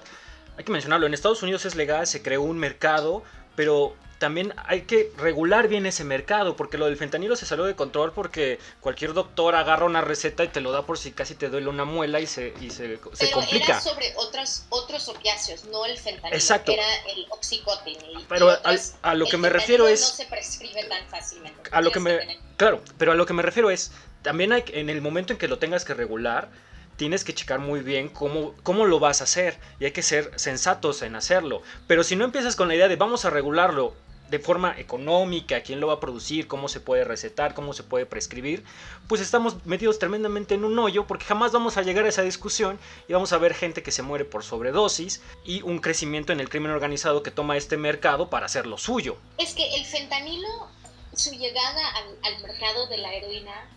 hay 0.58 0.63
que 0.63 0.71
mencionarlo. 0.71 1.06
En 1.06 1.13
Estados 1.13 1.43
Unidos 1.43 1.65
es 1.65 1.75
legal, 1.75 2.08
se 2.08 2.21
creó 2.21 2.41
un 2.41 2.58
mercado, 2.58 3.23
pero 3.56 3.95
también 4.19 4.53
hay 4.65 4.82
que 4.82 5.12
regular 5.17 5.67
bien 5.67 5.86
ese 5.86 6.03
mercado, 6.03 6.56
porque 6.56 6.77
lo 6.77 6.86
del 6.86 6.97
fentanilo 6.97 7.36
se 7.36 7.45
salió 7.45 7.65
de 7.65 7.75
control 7.75 8.13
porque 8.13 8.60
cualquier 8.80 9.13
doctor 9.13 9.56
agarra 9.56 9.86
una 9.86 10.01
receta 10.01 10.43
y 10.43 10.47
te 10.47 10.62
lo 10.62 10.71
da 10.71 10.86
por 10.86 10.97
si 10.97 11.12
casi 11.12 11.36
te 11.36 11.49
duele 11.49 11.67
una 11.67 11.86
muela 11.86 12.19
y 12.19 12.25
se, 12.25 12.53
y 12.60 12.71
se, 12.71 12.88
pero 12.88 13.15
se 13.15 13.32
complica. 13.32 13.65
Era 13.65 13.82
sobre 13.82 14.13
otros, 14.15 14.63
otros 14.69 15.08
opiáceos, 15.10 15.65
no 15.65 15.86
el 15.86 15.97
fentanilo. 15.97 16.36
Exacto. 16.36 16.71
Era 16.71 16.86
el 17.15 17.25
oxicotin. 17.30 17.97
Pero 18.27 18.49
a, 18.49 18.62
a, 19.03 19.13
lo 19.13 19.27
que 19.27 19.38
me 19.38 19.49
refiero 19.49 19.88
es. 19.88 20.01
No 20.01 20.08
se 20.08 20.25
prescribe 20.25 20.84
tan 20.86 21.08
fácilmente. 21.08 21.69
A 21.71 21.82
lo 21.82 21.91
que 21.91 21.99
me. 21.99 22.39
Claro, 22.58 22.82
pero 22.97 23.12
a 23.12 23.15
lo 23.15 23.25
que 23.25 23.34
me 23.34 23.43
refiero 23.43 23.69
es. 23.69 23.91
También 24.23 24.51
hay, 24.51 24.63
en 24.69 24.89
el 24.89 25.01
momento 25.01 25.34
en 25.34 25.39
que 25.39 25.47
lo 25.47 25.60
tengas 25.60 25.86
que 25.86 25.93
regular, 25.93 26.49
tienes 26.97 27.23
que 27.23 27.34
checar 27.34 27.60
muy 27.60 27.82
bien 27.82 28.10
cómo, 28.10 28.56
cómo 28.63 28.86
lo 28.86 28.99
vas 28.99 29.21
a 29.21 29.25
hacer 29.25 29.58
y 29.80 29.86
hay 29.86 29.91
que 29.91 30.01
ser 30.01 30.32
sensatos 30.36 31.03
en 31.03 31.15
hacerlo. 31.15 31.62
Pero 31.86 32.03
si 32.03 32.15
no 32.15 32.25
empiezas 32.25 32.56
con 32.56 32.67
la 32.67 32.75
idea 32.75 32.88
de 32.88 32.95
vamos 32.95 33.23
a 33.23 33.30
regularlo 33.30 33.93
de 34.30 34.40
forma 34.40 34.78
económica, 34.78 35.62
quién 35.62 35.80
lo 35.80 35.88
va 35.88 35.94
a 35.94 36.00
producir, 36.00 36.48
cómo 36.48 36.68
se 36.68 36.80
puede 36.80 37.04
recetar, 37.04 37.54
cómo 37.54 37.74
se 37.74 37.84
puede 37.84 38.06
prescribir, 38.06 38.63
pues 39.08 39.22
estamos 39.22 39.66
metidos 39.66 40.00
tremendamente 40.00 40.56
en 40.56 40.66
un 40.66 40.78
hoyo 40.80 41.08
porque 41.08 41.26
jamás 41.26 41.52
vamos 41.52 41.78
a 41.78 41.84
llegar 41.84 42.06
a 42.06 42.10
esa 42.10 42.22
discusión 42.22 42.80
y 43.08 43.13
vamos 43.13 43.34
a 43.34 43.38
ver 43.38 43.54
gente 43.54 43.84
que 43.84 43.92
se 43.92 44.02
muere 44.02 44.26
por 44.26 44.44
sobredosis 44.44 45.22
y 45.46 45.62
un 45.62 45.80
crecimiento 45.80 46.34
en 46.34 46.40
el 46.40 46.50
crimen 46.50 46.72
organizado 46.72 47.24
que 47.24 47.32
toma 47.32 47.58
este 47.58 47.78
mercado 47.78 48.30
para 48.30 48.46
hacer 48.46 48.68
lo 48.68 48.78
suyo. 48.78 49.18
Es 49.38 49.54
que 49.54 49.76
el 49.76 49.86
fentanilo, 49.86 50.68
su 51.13 51.32
llegada 51.32 51.90
al, 51.96 52.18
al 52.24 52.42
mercado 52.42 52.88
de 52.88 52.98
la 52.98 53.13
heroína 53.13 53.70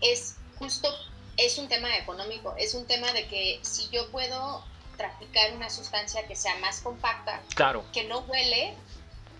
es 0.00 0.36
justo, 0.58 0.88
es 1.36 1.58
un 1.58 1.68
tema 1.68 1.96
económico, 1.96 2.54
es 2.58 2.74
un 2.74 2.86
tema 2.86 3.12
de 3.12 3.26
que 3.26 3.58
si 3.62 3.88
yo 3.90 4.10
puedo 4.10 4.64
traficar 4.96 5.54
una 5.54 5.70
sustancia 5.70 6.26
que 6.26 6.36
sea 6.36 6.56
más 6.58 6.80
compacta, 6.80 7.42
claro. 7.54 7.84
que 7.92 8.04
no 8.04 8.20
huele, 8.20 8.74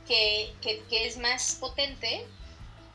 que, 0.07 0.55
que, 0.61 0.83
que, 0.89 1.07
es 1.07 1.17
más 1.19 1.57
potente, 1.61 2.27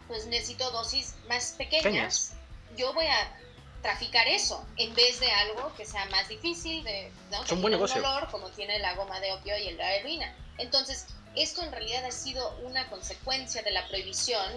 pues 0.08 0.26
necesito 0.28 0.69
dosis 0.71 1.15
más 1.28 1.54
pequeñas. 1.58 1.84
Pequeñas. 1.84 2.34
Yo 2.78 2.93
voy 2.93 3.06
a 3.06 3.38
traficar 3.82 4.28
eso 4.28 4.65
en 4.78 4.93
vez 4.93 5.19
de 5.19 5.32
algo 5.32 5.74
que 5.76 5.86
sea 5.86 6.06
más 6.06 6.28
difícil, 6.28 6.84
de, 6.84 7.12
¿no? 7.32 7.41
Un 7.52 7.62
buen 7.62 7.71
negocio. 7.71 8.02
Como 8.30 8.50
tiene 8.50 8.80
la 8.80 8.93
goma 8.95 9.19
de 9.19 9.34
opio 9.34 9.58
y 9.58 9.71
la 9.74 9.95
heroína. 9.95 10.36
Entonces, 10.58 11.08
esto 11.36 11.63
en 11.63 11.71
realidad 11.71 12.06
ha 12.06 12.12
sido 12.12 12.58
una 12.63 12.88
consecuencia 12.89 13.62
de 13.63 13.71
la 13.71 13.88
prohibición 13.88 14.52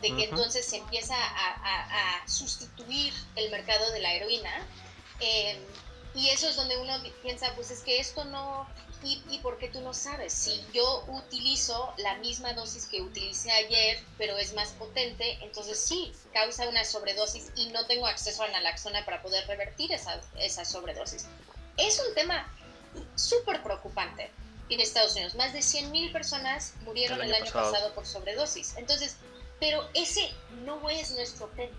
de 0.00 0.08
que 0.08 0.14
uh 0.14 0.18
-huh. 0.18 0.28
entonces 0.30 0.64
se 0.64 0.76
empieza 0.76 1.16
a, 1.16 1.54
a, 1.54 2.22
a, 2.22 2.28
sustituir 2.28 3.12
el 3.34 3.50
mercado 3.50 3.90
de 3.90 4.00
la 4.00 4.14
heroína. 4.14 4.66
Eh, 5.20 5.58
Y 6.14 6.30
eso 6.30 6.48
es 6.48 6.56
donde 6.56 6.76
uno 6.78 6.94
piensa, 7.22 7.52
pues 7.54 7.70
es 7.70 7.80
que 7.80 8.00
esto 8.00 8.24
no, 8.24 8.66
¿Y, 9.04 9.22
¿Y 9.30 9.38
por 9.38 9.58
qué 9.58 9.68
tú 9.68 9.80
no 9.80 9.94
sabes? 9.94 10.32
Si 10.32 10.60
yo 10.72 11.04
utilizo 11.06 11.92
la 11.98 12.16
misma 12.16 12.52
dosis 12.54 12.86
que 12.86 13.00
utilicé 13.00 13.50
ayer, 13.52 14.02
pero 14.16 14.36
es 14.36 14.54
más 14.54 14.70
potente, 14.70 15.38
entonces 15.42 15.78
sí, 15.78 16.12
causa 16.32 16.68
una 16.68 16.84
sobredosis 16.84 17.52
y 17.54 17.68
no 17.68 17.86
tengo 17.86 18.08
acceso 18.08 18.42
a 18.42 18.48
naloxona 18.48 19.04
para 19.04 19.22
poder 19.22 19.46
revertir 19.46 19.92
esa, 19.92 20.20
esa 20.40 20.64
sobredosis. 20.64 21.26
Es 21.76 22.02
un 22.06 22.12
tema 22.14 22.52
súper 23.14 23.62
preocupante 23.62 24.32
en 24.68 24.80
Estados 24.80 25.12
Unidos. 25.12 25.36
Más 25.36 25.52
de 25.52 25.60
100.000 25.60 26.12
personas 26.12 26.74
murieron 26.84 27.22
el 27.22 27.32
año, 27.32 27.52
pasado. 27.52 27.94
por 27.94 28.04
sobredosis. 28.04 28.74
Entonces, 28.76 29.16
pero 29.60 29.88
ese 29.94 30.32
no 30.64 30.90
es 30.90 31.12
nuestro 31.12 31.46
tema. 31.48 31.76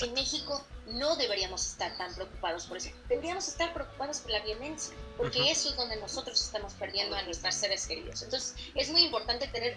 En 0.00 0.14
México 0.14 0.64
no 0.86 1.16
deberíamos 1.16 1.66
estar 1.66 1.96
tan 1.96 2.14
preocupados 2.14 2.66
por 2.66 2.76
eso. 2.76 2.90
Deberíamos 3.08 3.48
estar 3.48 3.72
preocupados 3.72 4.20
por 4.20 4.30
la 4.32 4.40
violencia, 4.40 4.94
porque 5.16 5.50
eso 5.50 5.70
es 5.70 5.76
donde 5.76 5.96
nosotros 5.96 6.40
estamos 6.40 6.74
perdiendo 6.74 7.16
a 7.16 7.22
nuestros 7.22 7.54
seres 7.54 7.86
queridos. 7.86 8.22
Entonces, 8.22 8.54
es 8.74 8.90
muy 8.90 9.04
importante 9.04 9.46
tener 9.48 9.76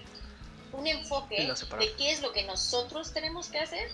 un 0.73 0.87
enfoque 0.87 1.47
de 1.79 1.95
qué 1.95 2.11
es 2.11 2.21
lo 2.21 2.31
que 2.31 2.43
nosotros 2.43 3.13
tenemos 3.13 3.47
que 3.47 3.59
hacer 3.59 3.91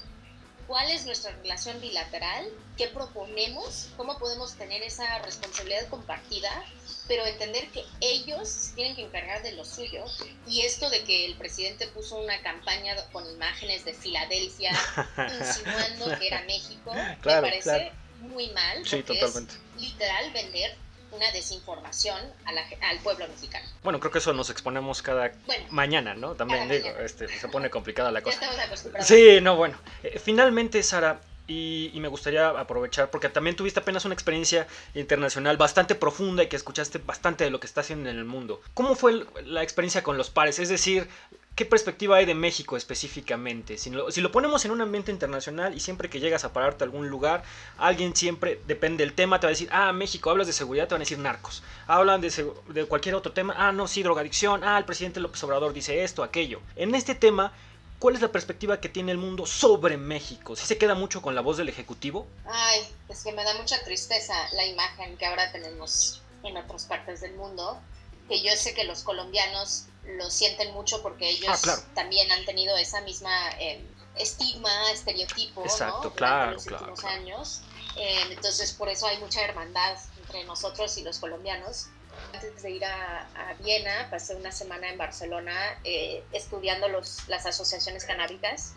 cuál 0.72 0.90
es 0.90 1.06
nuestra 1.06 1.32
relación 1.32 1.82
bilateral, 1.82 2.46
qué 2.78 2.88
proponemos, 2.88 3.90
cómo 3.98 4.18
podemos 4.18 4.56
tener 4.56 4.82
esa 4.84 5.20
responsabilidad 5.20 5.90
compartida, 5.90 6.50
pero 7.10 7.26
entender 7.26 7.68
que 7.72 7.84
ellos 8.00 8.72
tienen 8.74 8.96
que 8.96 9.02
encargar 9.02 9.44
de 9.44 9.52
lo 9.52 9.66
suyo. 9.66 10.06
Y 10.48 10.62
esto 10.62 10.90
de 10.90 11.04
que 11.04 11.26
el 11.26 11.36
presidente 11.36 11.88
puso 11.88 12.16
una 12.16 12.42
campaña 12.42 12.96
con 13.12 13.30
imágenes 13.30 13.84
de 13.84 13.94
Filadelfia 13.94 14.72
insinuando 15.42 16.18
que 16.18 16.28
era 16.28 16.42
México, 16.44 16.94
me 16.94 17.18
parece 17.18 17.92
muy 18.22 18.48
mal. 18.52 18.88
Sí, 18.88 19.04
totalmente. 19.04 19.54
Es 19.76 19.82
literal 19.82 20.32
vender 20.32 20.78
una 21.12 21.32
desinformación 21.32 22.20
al 22.82 23.00
pueblo 23.00 23.28
mexicano. 23.28 23.66
Bueno, 23.84 24.00
creo 24.00 24.12
que 24.12 24.20
eso 24.20 24.34
nos 24.34 24.50
exponemos 24.50 25.02
cada 25.02 25.32
mañana, 25.70 26.14
¿no? 26.14 26.36
También 26.36 26.70
digo, 26.70 26.88
este, 27.00 27.28
se 27.28 27.48
pone 27.48 27.70
complicada 27.70 28.12
la 28.12 28.22
cosa. 28.24 28.40
Ya 28.40 28.46
estamos 28.48 28.66
acostumbrados. 28.66 29.08
Sí, 29.08 29.40
no, 29.42 29.56
bueno. 29.56 29.78
Eh, 30.04 30.20
finalmente, 30.20 30.82
Sara, 30.84 31.22
y, 31.48 31.92
me 32.00 32.08
gustaría 32.08 32.48
aprovechar, 32.50 33.10
porque 33.10 33.30
también 33.30 33.56
tuviste 33.56 33.80
apenas 33.80 34.06
una 34.06 34.14
experiencia 34.14 34.68
internacional 34.94 35.58
bastante 35.58 35.96
profunda 35.96 36.44
y 36.44 36.48
que 36.48 36.56
escuchaste 36.56 37.00
bastante 37.00 37.44
de 37.44 37.50
lo 37.50 37.60
que 37.60 37.68
está 37.68 37.82
haciendo 37.82 38.10
en 38.10 38.18
el 38.18 38.26
mundo. 38.26 38.62
¿Cómo 38.74 38.96
fue 38.96 39.26
la 39.44 39.64
experiencia 39.64 40.04
con 40.04 40.18
los 40.18 40.30
pares? 40.30 40.60
Es 40.60 40.70
decir, 40.70 41.10
¿Qué 41.56 41.66
perspectiva 41.66 42.16
hay 42.16 42.26
de 42.26 42.34
México 42.34 42.78
específicamente? 42.78 43.78
Si 43.78 43.90
lo, 43.90 44.32
ponemos 44.32 44.64
en 44.64 44.72
un 44.72 44.80
ambiente 44.80 45.12
internacional 45.12 45.76
y 45.76 45.82
siempre 45.82 46.10
que 46.10 46.22
llegas 46.22 46.46
a 46.46 46.54
pararte 46.54 46.84
a 46.84 46.86
algún 46.86 47.10
lugar, 47.10 47.44
alguien 47.78 48.16
siempre, 48.16 48.62
depende 48.68 49.04
del 49.04 49.14
tema, 49.14 49.40
te 49.40 49.48
va 49.48 49.50
a 49.50 49.52
decir, 49.52 49.68
ah, 49.72 49.92
México, 49.92 50.30
hablas 50.30 50.48
de 50.48 50.54
seguridad, 50.54 50.88
te 50.88 50.96
van 50.96 51.02
a 51.02 51.04
decir 51.04 51.20
narcos. 51.20 51.62
Hablan 51.88 52.22
de 52.22 52.86
cualquier 52.88 53.16
otro 53.16 53.34
tema, 53.34 53.54
ah, 53.58 53.74
no, 53.74 53.88
sí, 53.88 54.02
drogadicción, 54.02 54.64
ah, 54.64 54.78
el 54.78 54.86
presidente 54.86 55.20
López 55.20 55.44
Obrador 55.44 55.74
dice 55.74 56.04
esto, 56.04 56.24
aquello. 56.24 56.62
En 56.78 56.96
este 56.96 57.16
tema, 57.16 57.52
¿cuál 58.00 58.16
es 58.16 58.22
la 58.22 58.32
perspectiva 58.32 58.80
que 58.80 58.88
tiene 58.88 59.12
el 59.12 59.18
mundo 59.18 59.46
sobre 59.46 59.98
México? 59.98 60.56
¿Si 60.56 60.66
se 60.66 60.78
queda 60.78 60.96
mucho 60.96 61.22
con 61.22 61.36
la 61.36 61.42
voz 61.42 61.58
del 61.58 61.68
Ejecutivo? 61.68 62.28
Ay, 62.46 62.80
es 63.10 63.26
que 63.26 63.34
me 63.34 63.44
da 63.44 63.54
mucha 63.56 63.84
tristeza 63.84 64.34
la 64.54 64.66
imagen 64.66 65.18
que 65.18 65.26
ahora 65.26 65.52
tenemos 65.52 66.22
en 66.44 66.56
otras 66.56 66.86
partes 66.86 67.20
del 67.20 67.36
mundo, 67.36 67.78
que 68.30 68.42
yo 68.42 68.56
sé 68.56 68.74
que 68.74 68.86
los 68.86 69.04
colombianos 69.04 69.88
lo 70.04 70.30
sienten 70.30 70.74
mucho 70.74 71.02
porque 71.02 71.30
ellos 71.30 71.68
ah, 71.68 71.80
también 71.94 72.32
han 72.32 72.46
tenido 72.46 72.76
esa 72.78 73.02
misma 73.02 73.32
eh, 73.60 73.86
estigma, 74.16 74.92
estereotipo, 74.92 75.64
Exacto, 75.64 76.06
¿no? 76.06 76.14
Claro, 76.16 76.52
los 76.54 76.68
últimos 76.68 77.04
años. 77.04 77.62
Eh, 77.96 78.22
entonces, 78.32 78.72
por 78.74 78.90
eso 78.90 79.08
hay 79.08 79.18
mucha 79.18 79.44
hermandad 79.44 79.98
entre 80.18 80.44
nosotros 80.46 80.98
y 80.98 81.04
los 81.04 81.20
colombianos. 81.20 81.88
Antes 82.34 82.62
de 82.62 82.72
ir 82.72 82.86
a, 82.86 83.56
Viena, 83.60 84.10
pasé 84.10 84.36
una 84.36 84.52
semana 84.52 84.90
en 84.90 84.98
Barcelona 84.98 85.80
eh, 85.84 86.24
estudiando 86.34 86.88
los, 86.90 87.28
las 87.28 87.46
asociaciones 87.46 88.06
canábicas 88.06 88.74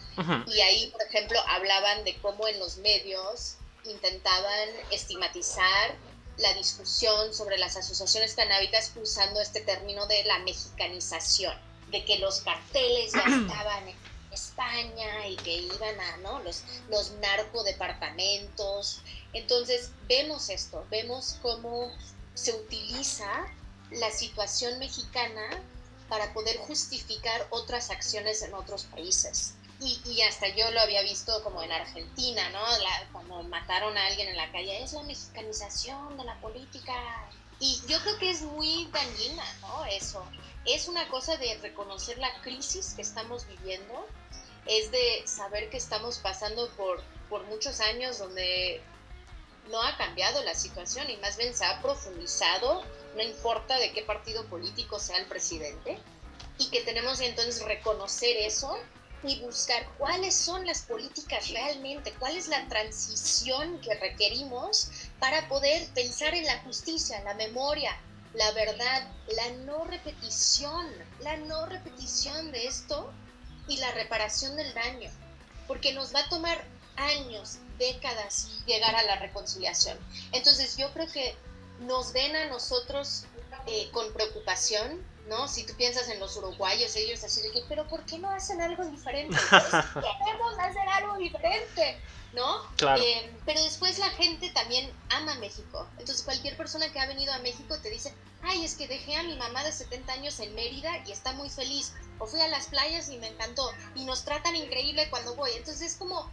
y 0.47 0.61
ahí, 0.61 0.89
por 0.89 1.03
ejemplo, 1.03 1.39
hablaban 1.49 2.05
de 2.05 2.17
cómo 2.19 2.47
en 2.47 2.59
los 2.59 2.79
medios 2.79 3.57
intentaban 3.85 4.69
estigmatizar 4.91 5.97
la 6.39 6.53
discusión 6.55 7.33
sobre 7.33 7.59
las 7.59 7.77
asociaciones 7.77 8.35
canábicas 8.35 8.93
usando 8.97 9.41
este 9.41 9.61
término 9.61 10.07
de 10.07 10.25
la 10.25 10.39
mexicanización, 10.41 11.55
de 11.91 12.05
que 12.05 12.19
los 12.19 12.41
carteles 12.41 13.13
ya 13.13 13.25
estaban 13.43 13.89
en 13.89 13.97
España 14.33 15.29
y 15.29 15.37
que 15.37 15.55
iban 15.55 16.01
a 16.01 16.17
¿no? 16.19 16.41
los, 16.41 16.63
los 16.89 17.13
narcodepartamentos. 17.13 19.01
Entonces 19.33 19.91
vemos 20.09 20.49
esto, 20.49 20.85
vemos 20.91 21.37
cómo 21.43 21.93
se 22.35 22.53
utiliza 22.53 23.47
la 23.91 24.11
situación 24.11 24.79
mexicana 24.79 25.63
para 26.09 26.33
poder 26.33 26.57
justificar 26.59 27.47
otras 27.51 27.91
acciones 27.91 28.43
en 28.43 28.55
otros 28.55 28.85
países. 28.85 29.55
Y, 29.81 30.23
hasta 30.23 30.49
yo 30.49 30.71
lo 30.71 30.81
había 30.81 31.03
visto 31.03 31.43
como 31.43 31.63
en 31.63 31.73
Argentina, 31.73 32.49
¿no? 32.51 32.61
cuando 33.13 33.43
mataron 33.45 33.97
a 33.99 34.07
alguien 34.07 34.29
en 34.29 34.37
la 34.37 34.51
calle, 34.53 34.83
es 34.83 34.93
la 34.93 35.03
mexicanización 35.03 36.17
de 36.17 36.25
la 36.25 36.41
política. 36.41 36.95
Y 37.61 37.81
yo 37.87 38.01
creo 38.01 38.19
que 38.19 38.31
es 38.31 38.43
muy 38.43 38.89
dañina, 38.93 39.45
¿no? 39.61 39.85
Eso. 39.87 40.25
Es 40.65 40.89
una 40.89 41.09
cosa 41.09 41.37
de 41.37 41.59
reconocer 41.59 42.19
la 42.19 42.33
crisis 42.41 42.95
que 42.95 43.03
estamos 43.03 43.47
viviendo, 43.47 44.07
es 44.67 44.91
de 44.91 45.23
saber 45.27 45.69
que 45.71 45.77
estamos 45.77 46.19
pasando 46.19 46.69
por, 46.71 47.03
por 47.29 47.45
muchos 47.45 47.81
años 47.81 48.19
donde 48.19 48.81
no 49.71 49.83
ha 49.83 49.97
cambiado 49.97 50.43
la 50.45 50.55
situación 50.55 51.11
y 51.11 51.17
más 51.19 51.37
bien 51.37 51.55
se 51.55 51.65
ha 51.65 51.81
profundizado, 51.83 52.83
no 53.17 53.23
importa 53.23 53.79
de 53.79 53.93
qué 53.93 54.03
partido 54.03 54.45
político 54.47 54.99
sea 54.99 55.19
el 55.19 55.27
presidente, 55.27 55.99
y 56.59 56.71
que 56.71 56.83
tenemos 56.83 57.21
entonces 57.21 57.63
reconocer 57.65 58.37
eso 58.37 58.79
y 59.27 59.41
buscar 59.41 59.87
cuáles 59.99 60.35
son 60.35 60.67
las 60.67 60.83
políticas 60.83 61.49
realmente, 61.51 62.13
cuál 62.19 62.37
es 62.37 62.49
la 62.49 62.67
transición 62.69 63.81
que 63.81 63.95
requerimos 63.95 64.91
para 65.19 65.49
poder 65.49 65.89
pensar 65.95 66.35
en 66.35 66.45
la 66.45 66.59
justicia, 66.61 67.23
la 67.23 67.35
memoria, 67.35 67.97
la 68.35 68.51
verdad, 68.53 69.09
la 69.37 69.51
no 69.65 69.85
repetición, 69.85 70.87
la 71.21 71.37
no 71.37 71.67
repetición 71.67 72.53
de 72.53 72.67
esto 72.67 73.13
y 73.69 73.79
la 73.79 73.91
reparación 73.93 74.57
del 74.57 74.73
daño, 74.75 75.11
porque 75.67 75.93
nos 75.93 76.15
va 76.15 76.21
a 76.21 76.29
tomar 76.29 76.65
años, 76.97 77.59
décadas 77.79 78.51
llegar 78.67 78.95
a 78.95 79.03
la 79.05 79.17
reconciliación. 79.17 79.99
Entonces 80.33 80.77
yo 80.77 80.93
creo 80.93 81.11
que 81.11 81.35
nos 81.81 82.13
ven 82.13 82.37
a 82.37 82.47
nosotros 82.47 83.25
eh, 83.67 83.89
con 83.93 84.13
preocupación, 84.13 85.05
¿no? 85.29 85.49
Si 85.49 85.65
tú 85.65 85.75
piensas 85.75 86.09
en 86.09 86.21
los 86.21 86.37
uruguayos, 86.37 86.95
ellos 86.97 87.23
así 87.25 87.43
de 87.43 87.51
que, 87.51 87.63
pero 87.69 87.87
¿por 87.89 88.05
qué 88.05 88.19
no 88.19 88.31
hacen 88.31 88.61
algo 88.61 88.85
diferente? 88.85 89.37
queremos 89.51 90.59
hacer 90.59 90.89
algo 90.89 91.17
diferente, 91.17 91.99
¿no? 92.35 92.63
Claro. 92.77 93.03
Eh, 93.03 93.33
pero 93.47 93.63
después 93.63 93.99
la 93.99 94.11
gente 94.11 94.51
también 94.51 94.93
ama 95.11 95.35
México. 95.37 95.87
Entonces 95.99 96.23
cualquier 96.23 96.57
persona 96.57 96.93
que 96.93 97.01
ha 97.01 97.07
venido 97.07 97.33
a 97.33 97.39
México 97.39 97.77
te 97.81 97.91
dice, 97.91 98.15
ay, 98.43 98.65
es 98.65 98.75
que 98.75 98.87
dejé 98.87 99.17
a 99.17 99.23
mi 99.23 99.37
mamá 99.37 99.65
de 99.65 99.73
70 99.73 100.13
años 100.13 100.39
en 100.41 100.55
Mérida 100.55 101.03
y 101.07 101.13
está 101.13 101.33
muy 101.33 101.49
feliz. 101.49 101.95
O 102.19 102.27
fui 102.27 102.41
a 102.41 102.49
las 102.49 102.67
playas 102.67 103.09
y 103.09 103.19
me 103.19 103.29
encantó. 103.29 103.71
Y 103.95 104.05
nos 104.05 104.25
tratan 104.25 104.55
increíble 104.57 105.09
cuando 105.11 105.35
voy. 105.35 105.51
Entonces 105.57 105.93
es 105.93 105.97
como, 105.97 106.31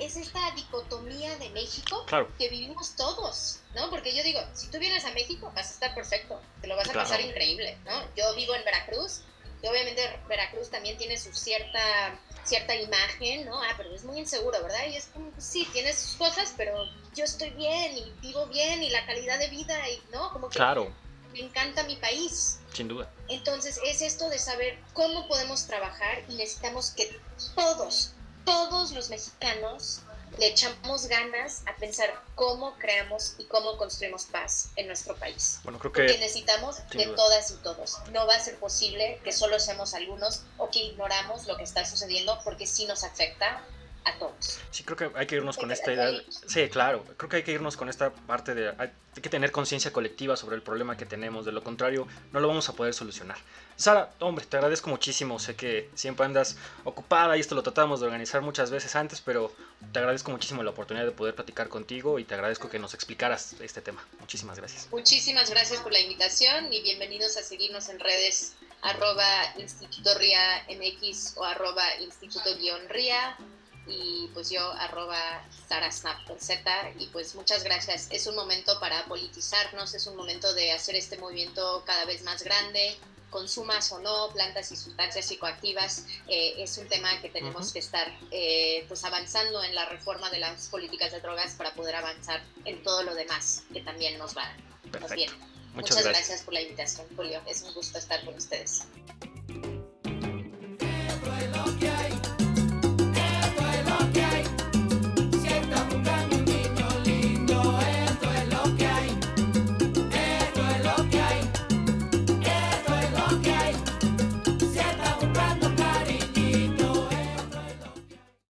es 0.00 0.16
esta 0.16 0.50
dicotomía 0.52 1.36
de 1.36 1.50
México 1.50 2.04
que 2.38 2.48
vivimos 2.48 2.96
todos, 2.96 3.60
¿no? 3.74 3.90
Porque 3.90 4.14
yo 4.14 4.22
digo, 4.22 4.40
si 4.54 4.68
tú 4.68 4.78
vienes 4.78 5.04
a 5.04 5.12
México 5.12 5.52
vas 5.54 5.68
a 5.68 5.74
estar 5.74 5.94
perfecto, 5.94 6.40
te 6.60 6.66
lo 6.66 6.76
vas 6.76 6.88
a 6.88 6.92
pasar 6.92 7.20
increíble, 7.20 7.78
¿no? 7.84 7.92
Yo 8.16 8.34
vivo 8.34 8.54
en 8.54 8.64
Veracruz 8.64 9.20
y 9.62 9.66
obviamente 9.66 10.02
Veracruz 10.28 10.70
también 10.70 10.96
tiene 10.96 11.18
su 11.18 11.32
cierta 11.34 12.18
cierta 12.44 12.74
imagen, 12.74 13.46
¿no? 13.46 13.60
Ah, 13.62 13.74
pero 13.76 13.94
es 13.94 14.04
muy 14.04 14.18
inseguro, 14.18 14.60
¿verdad? 14.62 14.86
Y 14.90 14.96
es 14.96 15.06
como, 15.06 15.30
sí, 15.38 15.68
tiene 15.72 15.92
sus 15.92 16.16
cosas, 16.16 16.54
pero 16.56 16.74
yo 17.14 17.24
estoy 17.24 17.50
bien 17.50 17.96
y 17.96 18.12
vivo 18.20 18.46
bien 18.46 18.82
y 18.82 18.90
la 18.90 19.04
calidad 19.06 19.38
de 19.38 19.48
vida, 19.48 19.88
y, 19.88 20.02
¿no? 20.10 20.32
Como 20.32 20.48
que 20.48 20.56
claro. 20.56 20.92
me 21.32 21.40
encanta 21.40 21.82
mi 21.84 21.96
país. 21.96 22.58
Sin 22.72 22.88
duda. 22.88 23.10
Entonces 23.28 23.78
es 23.84 24.02
esto 24.02 24.28
de 24.28 24.38
saber 24.38 24.78
cómo 24.92 25.28
podemos 25.28 25.66
trabajar 25.66 26.24
y 26.28 26.34
necesitamos 26.34 26.90
que 26.90 27.20
todos, 27.54 28.12
todos 28.50 28.90
los 28.90 29.10
mexicanos 29.10 30.00
le 30.38 30.48
echamos 30.48 31.06
ganas 31.06 31.62
a 31.66 31.76
pensar 31.76 32.12
cómo 32.34 32.74
creamos 32.78 33.34
y 33.38 33.44
cómo 33.44 33.76
construimos 33.76 34.24
paz 34.24 34.70
en 34.76 34.86
nuestro 34.86 35.14
país. 35.16 35.60
Bueno, 35.62 35.78
creo 35.78 35.92
que 35.92 36.02
Porque 36.02 36.18
necesitamos 36.18 36.76
de 36.88 37.06
todas 37.06 37.50
y 37.50 37.54
todos. 37.62 37.98
No 38.12 38.26
va 38.26 38.34
a 38.34 38.40
ser 38.40 38.56
posible 38.58 39.20
que 39.22 39.32
solo 39.32 39.60
seamos 39.60 39.94
algunos 39.94 40.42
o 40.56 40.68
que 40.70 40.80
ignoramos 40.80 41.46
lo 41.46 41.56
que 41.56 41.64
está 41.64 41.84
sucediendo 41.84 42.40
porque 42.42 42.66
sí 42.66 42.86
nos 42.86 43.04
afecta 43.04 43.62
a 44.04 44.18
todos. 44.18 44.60
Sí, 44.70 44.84
creo 44.84 44.96
que 44.96 45.18
hay 45.18 45.26
que 45.26 45.36
irnos 45.36 45.56
con 45.56 45.70
esta 45.70 45.92
idea. 45.92 46.10
Sí, 46.46 46.68
claro, 46.68 47.04
creo 47.16 47.28
que 47.28 47.36
hay 47.36 47.42
que 47.42 47.52
irnos 47.52 47.76
con 47.76 47.88
esta 47.88 48.10
parte 48.12 48.54
de 48.54 48.68
hay 48.78 48.90
que 49.20 49.28
tener 49.28 49.50
conciencia 49.50 49.92
colectiva 49.92 50.36
sobre 50.36 50.56
el 50.56 50.62
problema 50.62 50.96
que 50.96 51.04
tenemos, 51.04 51.44
de 51.44 51.52
lo 51.52 51.64
contrario 51.64 52.06
no 52.32 52.40
lo 52.40 52.48
vamos 52.48 52.68
a 52.68 52.74
poder 52.74 52.94
solucionar. 52.94 53.36
Sara, 53.76 54.12
hombre, 54.20 54.44
te 54.44 54.56
agradezco 54.56 54.88
muchísimo, 54.88 55.38
sé 55.38 55.56
que 55.56 55.90
siempre 55.94 56.24
andas 56.24 56.56
ocupada 56.84 57.36
y 57.36 57.40
esto 57.40 57.54
lo 57.54 57.62
tratamos 57.62 58.00
de 58.00 58.06
organizar 58.06 58.40
muchas 58.42 58.70
veces 58.70 58.94
antes, 58.94 59.20
pero 59.20 59.52
te 59.92 59.98
agradezco 59.98 60.30
muchísimo 60.30 60.62
la 60.62 60.70
oportunidad 60.70 61.06
de 61.06 61.12
poder 61.12 61.34
platicar 61.34 61.68
contigo 61.68 62.18
y 62.18 62.24
te 62.24 62.34
agradezco 62.34 62.68
que 62.68 62.78
nos 62.78 62.94
explicaras 62.94 63.56
este 63.60 63.80
tema. 63.80 64.06
Muchísimas 64.20 64.58
gracias. 64.58 64.88
Muchísimas 64.92 65.50
gracias 65.50 65.80
por 65.80 65.92
la 65.92 66.00
invitación 66.00 66.72
y 66.72 66.82
bienvenidos 66.82 67.36
a 67.36 67.42
seguirnos 67.42 67.88
en 67.88 67.98
redes 67.98 68.54
arroba 68.82 69.54
Instituto 69.58 70.16
RIA 70.16 70.66
MX 70.68 71.36
o 71.36 71.44
arroba 71.44 71.84
Instituto-RIA 72.00 73.36
y 73.90 74.30
pues 74.32 74.50
yo 74.50 74.72
arroba 74.72 75.44
Snap 75.90 76.24
con 76.26 76.38
Z 76.38 76.62
y 76.98 77.06
pues 77.08 77.34
muchas 77.34 77.64
gracias. 77.64 78.08
Es 78.10 78.26
un 78.26 78.36
momento 78.36 78.78
para 78.80 79.04
politizarnos, 79.06 79.94
es 79.94 80.06
un 80.06 80.16
momento 80.16 80.52
de 80.54 80.72
hacer 80.72 80.94
este 80.94 81.18
movimiento 81.18 81.82
cada 81.84 82.04
vez 82.04 82.22
más 82.22 82.42
grande, 82.42 82.96
consumas 83.30 83.90
o 83.92 84.00
no 84.00 84.30
plantas 84.32 84.70
y 84.72 84.76
sustancias 84.76 85.26
psicoactivas, 85.26 86.06
eh, 86.28 86.54
es 86.58 86.76
un 86.78 86.88
tema 86.88 87.20
que 87.20 87.28
tenemos 87.28 87.72
que 87.72 87.78
estar 87.78 88.06
eh, 88.30 88.84
pues 88.88 89.04
avanzando 89.04 89.62
en 89.62 89.74
la 89.74 89.86
reforma 89.86 90.30
de 90.30 90.38
las 90.38 90.68
políticas 90.68 91.12
de 91.12 91.20
drogas 91.20 91.54
para 91.54 91.72
poder 91.74 91.96
avanzar 91.96 92.42
en 92.64 92.82
todo 92.82 93.02
lo 93.02 93.14
demás 93.14 93.62
que 93.72 93.80
también 93.80 94.18
nos 94.18 94.36
va, 94.36 94.52
nos 95.00 95.10
viene. 95.12 95.32
Muchas, 95.74 96.02
gracias. 96.02 96.14
gracias 96.14 96.42
por 96.42 96.54
la 96.54 96.62
invitación, 96.62 97.06
Julio. 97.16 97.40
Es 97.46 97.62
un 97.62 97.72
gusto 97.74 97.98
estar 97.98 98.24
con 98.24 98.34
ustedes. 98.34 98.82